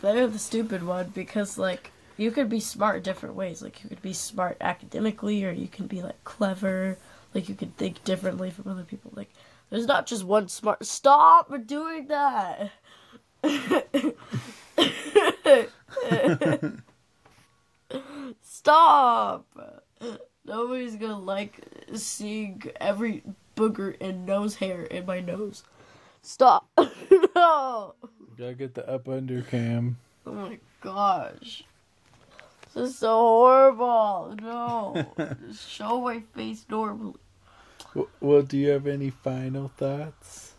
[0.00, 3.62] they're the stupid one because like you could be smart different ways.
[3.62, 6.98] Like you could be smart academically, or you can be like clever.
[7.34, 9.12] Like you could think differently from other people.
[9.14, 9.30] Like
[9.70, 10.84] there's not just one smart.
[10.86, 12.70] Stop doing that.
[18.42, 19.46] Stop.
[20.44, 21.60] Nobody's gonna like
[21.94, 23.22] seeing every
[23.56, 25.64] booger and nose hair in my nose.
[26.22, 26.68] Stop.
[27.34, 27.94] no.
[28.36, 29.98] Gotta get the up under cam.
[30.26, 31.64] Oh my gosh.
[32.74, 34.34] This is so horrible.
[34.42, 35.06] No.
[35.48, 37.14] Just show my face normally.
[38.20, 40.54] Well, do you have any final thoughts?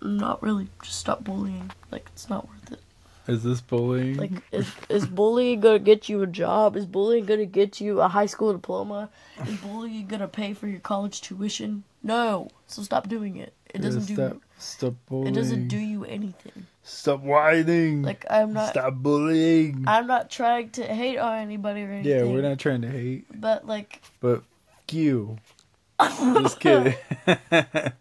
[0.00, 0.68] Not really.
[0.82, 1.72] Just stop bullying.
[1.90, 2.80] Like, it's not worth it.
[3.28, 4.16] Is this bullying?
[4.16, 6.76] Like, is, is bullying gonna get you a job?
[6.76, 9.10] Is bullying gonna get you a high school diploma?
[9.46, 11.82] Is bullying gonna pay for your college tuition?
[12.02, 12.48] No.
[12.68, 13.52] So stop doing it.
[13.74, 14.40] It doesn't stop, do.
[14.58, 15.34] Stop bullying.
[15.34, 16.66] It doesn't do you anything.
[16.84, 18.02] Stop whining.
[18.02, 18.70] Like, I'm not.
[18.70, 19.84] stop bullying.
[19.88, 22.18] I'm not trying to hate on anybody or anything.
[22.18, 25.38] yeah, we're not trying to hate, But like, but f- you.
[26.00, 26.94] Just kidding.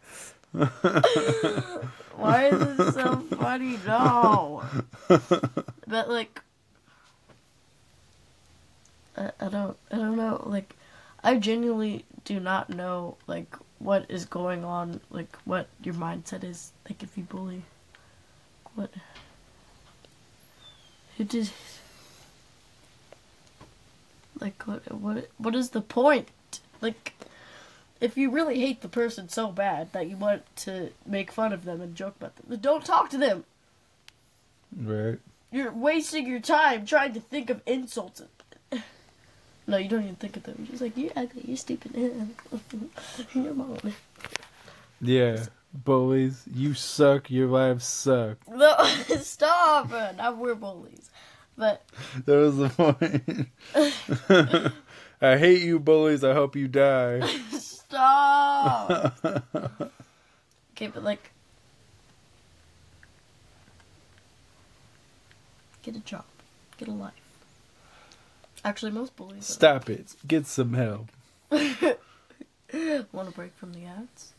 [2.18, 3.80] why is it so funny?
[3.86, 4.64] No.
[5.88, 6.42] But like,
[9.16, 10.44] I, I don't, I don't know.
[10.46, 10.76] Like,
[11.24, 15.00] I genuinely do not know like what is going on.
[15.12, 16.72] Like, what your mindset is.
[16.90, 17.62] Like, if you bully,
[18.74, 18.92] what?
[21.18, 21.52] Who did?
[24.40, 24.92] Like, what?
[24.92, 25.30] What?
[25.38, 26.30] What is the point?
[26.82, 27.14] Like.
[28.02, 31.64] If you really hate the person so bad that you want to make fun of
[31.66, 33.46] them and joke about them, then don't talk to them.
[34.78, 35.18] right.
[35.52, 38.22] You're wasting your time trying to think of insults.
[39.68, 40.58] No, you don't even think of them.
[40.60, 41.96] You're just like, you're ugly, you're stupid.
[43.34, 43.80] Your mom.
[45.02, 45.46] Yeah.
[45.74, 47.32] Bullies, you suck.
[47.32, 48.38] Your lives suck.
[48.48, 48.76] No,
[49.22, 49.90] stop.
[49.90, 51.10] Now we're bullies.
[51.58, 51.82] But,
[52.26, 53.48] That was the point.
[55.22, 56.24] I hate you, bullies.
[56.24, 57.28] I hope you die.
[57.96, 59.18] Stop.
[60.74, 61.32] okay, but like,
[65.84, 66.26] get a job,
[66.78, 67.14] get a life.
[68.64, 70.16] Actually, most bullies Stop it.
[70.28, 71.10] Get some help.
[71.52, 74.34] want to break from the ads.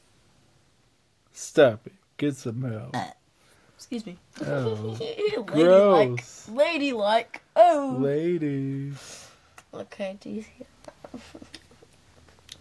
[1.33, 1.93] Stop it.
[2.17, 2.97] Get some help.
[2.97, 3.11] Uh,
[3.77, 4.19] excuse me.
[4.45, 6.49] Oh, ladylike, gross.
[6.49, 7.43] ladylike.
[7.55, 7.97] Oh.
[8.01, 8.93] lady.
[9.73, 11.61] okay, do you see it?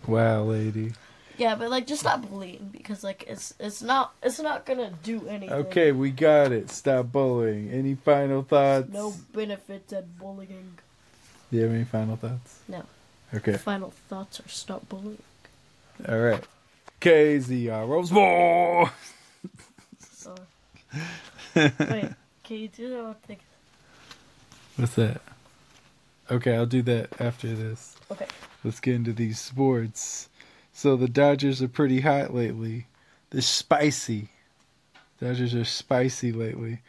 [0.07, 0.93] Wow, lady.
[1.37, 5.27] Yeah, but like, just stop bullying because like it's it's not it's not gonna do
[5.27, 5.51] anything.
[5.51, 6.69] Okay, we got it.
[6.69, 7.69] Stop bullying.
[7.71, 8.91] Any final thoughts?
[8.91, 10.77] No benefits at bullying.
[11.51, 12.59] Do you have any final thoughts?
[12.67, 12.83] No.
[13.33, 13.57] Okay.
[13.57, 15.21] Final thoughts are stop bullying.
[16.07, 16.43] All right.
[17.01, 18.89] KZR Roseball.
[19.99, 20.35] So.
[21.55, 22.09] Wait,
[22.43, 23.39] can you do that one thing?
[24.77, 25.21] What's that?
[26.31, 27.95] Okay, I'll do that after this.
[28.11, 28.25] Okay.
[28.65, 30.27] Let's get into these sports.
[30.73, 32.87] So the Dodgers are pretty hot lately.
[33.29, 34.29] They're spicy.
[35.21, 36.79] Dodgers are spicy lately.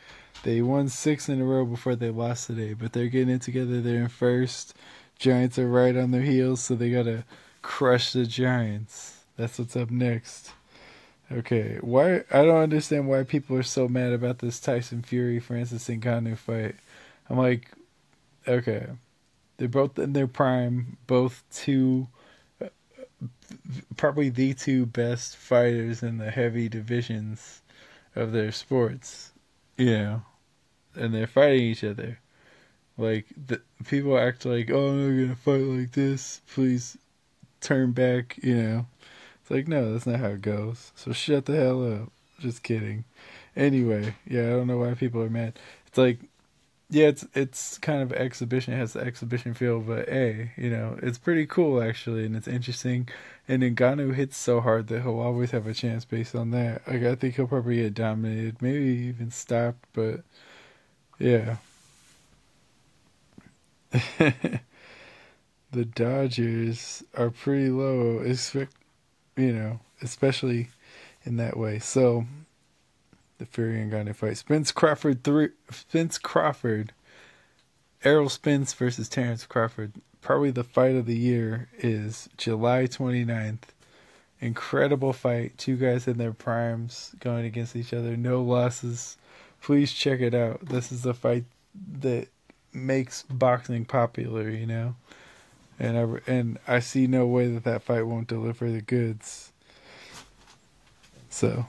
[0.42, 3.82] They won six in a row before they lost today, but they're getting it together.
[3.82, 4.74] They're in first.
[5.18, 7.24] Giants are right on their heels, so they gotta
[7.60, 9.20] crush the Giants.
[9.36, 10.52] That's what's up next.
[11.30, 12.24] Okay, why?
[12.30, 16.76] I don't understand why people are so mad about this Tyson Fury Francis Ngannou fight.
[17.28, 17.70] I'm like,
[18.48, 18.86] okay,
[19.56, 22.08] they're both in their prime, both two,
[23.96, 27.62] probably the two best fighters in the heavy divisions
[28.14, 29.32] of their sports,
[29.76, 30.22] you know,
[30.94, 32.18] and they're fighting each other.
[32.98, 36.40] Like the people act like, oh, I'm not gonna fight like this.
[36.52, 36.96] Please
[37.60, 38.38] turn back.
[38.42, 38.86] You know,
[39.40, 40.92] it's like no, that's not how it goes.
[40.94, 42.12] So shut the hell up.
[42.40, 43.04] Just kidding.
[43.54, 45.58] Anyway, yeah, I don't know why people are mad.
[45.86, 46.20] It's like
[46.88, 48.72] yeah, it's it's kind of exhibition.
[48.74, 52.46] It has the exhibition feel, but hey, you know, it's pretty cool actually, and it's
[52.48, 53.08] interesting.
[53.48, 56.86] And Ngannou hits so hard that he'll always have a chance based on that.
[56.86, 60.22] Like I think he'll probably get dominated, maybe even stopped, but
[61.18, 61.56] yeah.
[65.72, 68.74] the Dodgers are pretty low, expect
[69.36, 70.68] you know, especially
[71.24, 71.78] in that way.
[71.78, 72.26] So
[73.38, 74.38] the Fury and Ngannou fight.
[74.38, 75.50] Spence Crawford three.
[75.70, 76.92] Spence Crawford.
[78.04, 79.92] Errol Spence versus Terrence Crawford.
[80.20, 83.58] Probably the fight of the year is July 29th.
[84.40, 85.56] Incredible fight.
[85.56, 88.16] Two guys in their primes going against each other.
[88.16, 89.16] No losses.
[89.62, 90.66] Please check it out.
[90.66, 91.44] This is a fight
[92.00, 92.28] that
[92.72, 94.94] makes boxing popular, you know.
[95.78, 99.52] And I and I see no way that that fight won't deliver the goods.
[101.28, 101.66] So,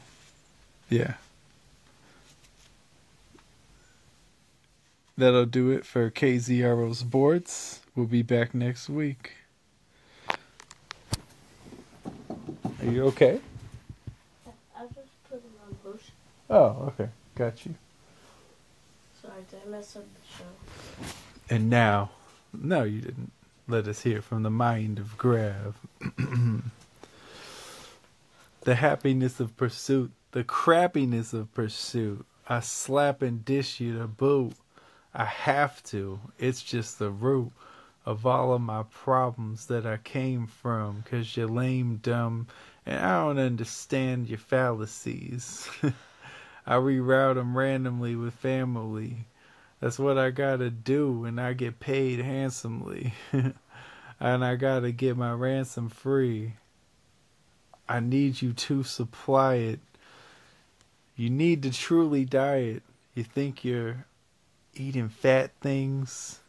[0.89, 1.15] yeah.
[5.17, 7.81] That'll do it for KZRO Sports.
[7.95, 9.31] We'll be back next week.
[10.29, 10.37] Are
[12.85, 13.39] you okay?
[14.77, 16.13] I just put it on motion.
[16.51, 17.09] Oh, okay.
[17.33, 17.73] Got you.
[19.19, 20.45] Sorry, did I mess up the show?
[21.49, 22.11] And now,
[22.53, 23.31] no, you didn't.
[23.67, 25.79] Let us hear from the mind of Grav.
[28.61, 32.23] the happiness of pursuit, the crappiness of pursuit.
[32.47, 34.53] I slap and dish you to boot.
[35.19, 36.19] I have to.
[36.37, 37.51] It's just the root
[38.05, 41.03] of all of my problems that I came from.
[41.09, 42.45] Cause you're lame, dumb,
[42.85, 45.67] and I don't understand your fallacies.
[46.67, 49.25] I reroute them randomly with family.
[49.79, 53.15] That's what I gotta do, and I get paid handsomely.
[54.19, 56.53] and I gotta get my ransom free.
[57.89, 59.79] I need you to supply it.
[61.15, 62.83] You need to truly diet.
[63.15, 64.05] You think you're
[64.79, 66.39] eating fat things?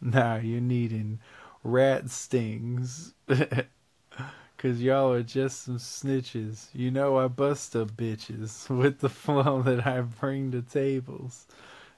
[0.00, 1.20] Nah, you're needing
[1.62, 3.14] rat stings.
[4.58, 6.68] Cause y'all are just some snitches.
[6.72, 11.46] You know I bust up bitches with the flow that I bring to tables.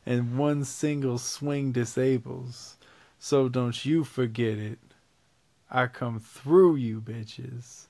[0.04, 2.76] And one single swing disables.
[3.18, 4.78] So don't you forget it.
[5.70, 7.86] I come through you bitches.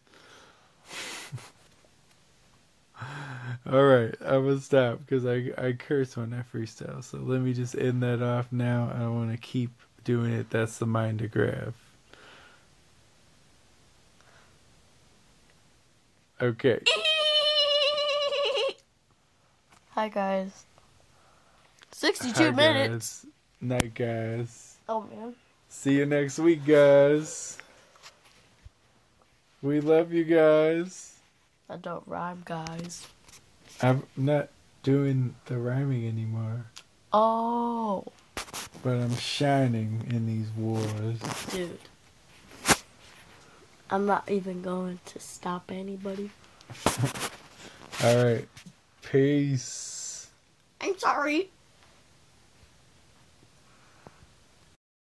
[3.71, 7.03] All right, I'm gonna stop because I I curse when I freestyle.
[7.05, 8.93] So let me just end that off now.
[8.95, 9.71] I want to keep
[10.05, 10.51] doing it.
[10.51, 11.75] That's the mind to Grav.
[16.41, 16.81] Okay.
[19.91, 20.65] Hi guys.
[21.91, 23.25] 62 Hi, minutes.
[23.25, 23.33] Guys.
[23.61, 24.77] Night, guys.
[24.89, 25.35] Oh man.
[25.69, 27.59] See you next week, guys.
[29.61, 31.18] We love you guys.
[31.69, 33.07] That don't rhyme, guys.
[33.83, 34.49] I'm not
[34.83, 36.65] doing the rhyming anymore,
[37.13, 38.05] Oh,
[38.83, 41.19] but I'm shining in these wars.
[41.51, 41.79] dude.
[43.91, 46.31] I'm not even going to stop anybody.
[48.05, 48.47] All right.
[49.03, 50.29] Peace.
[50.81, 51.51] I'm sorry.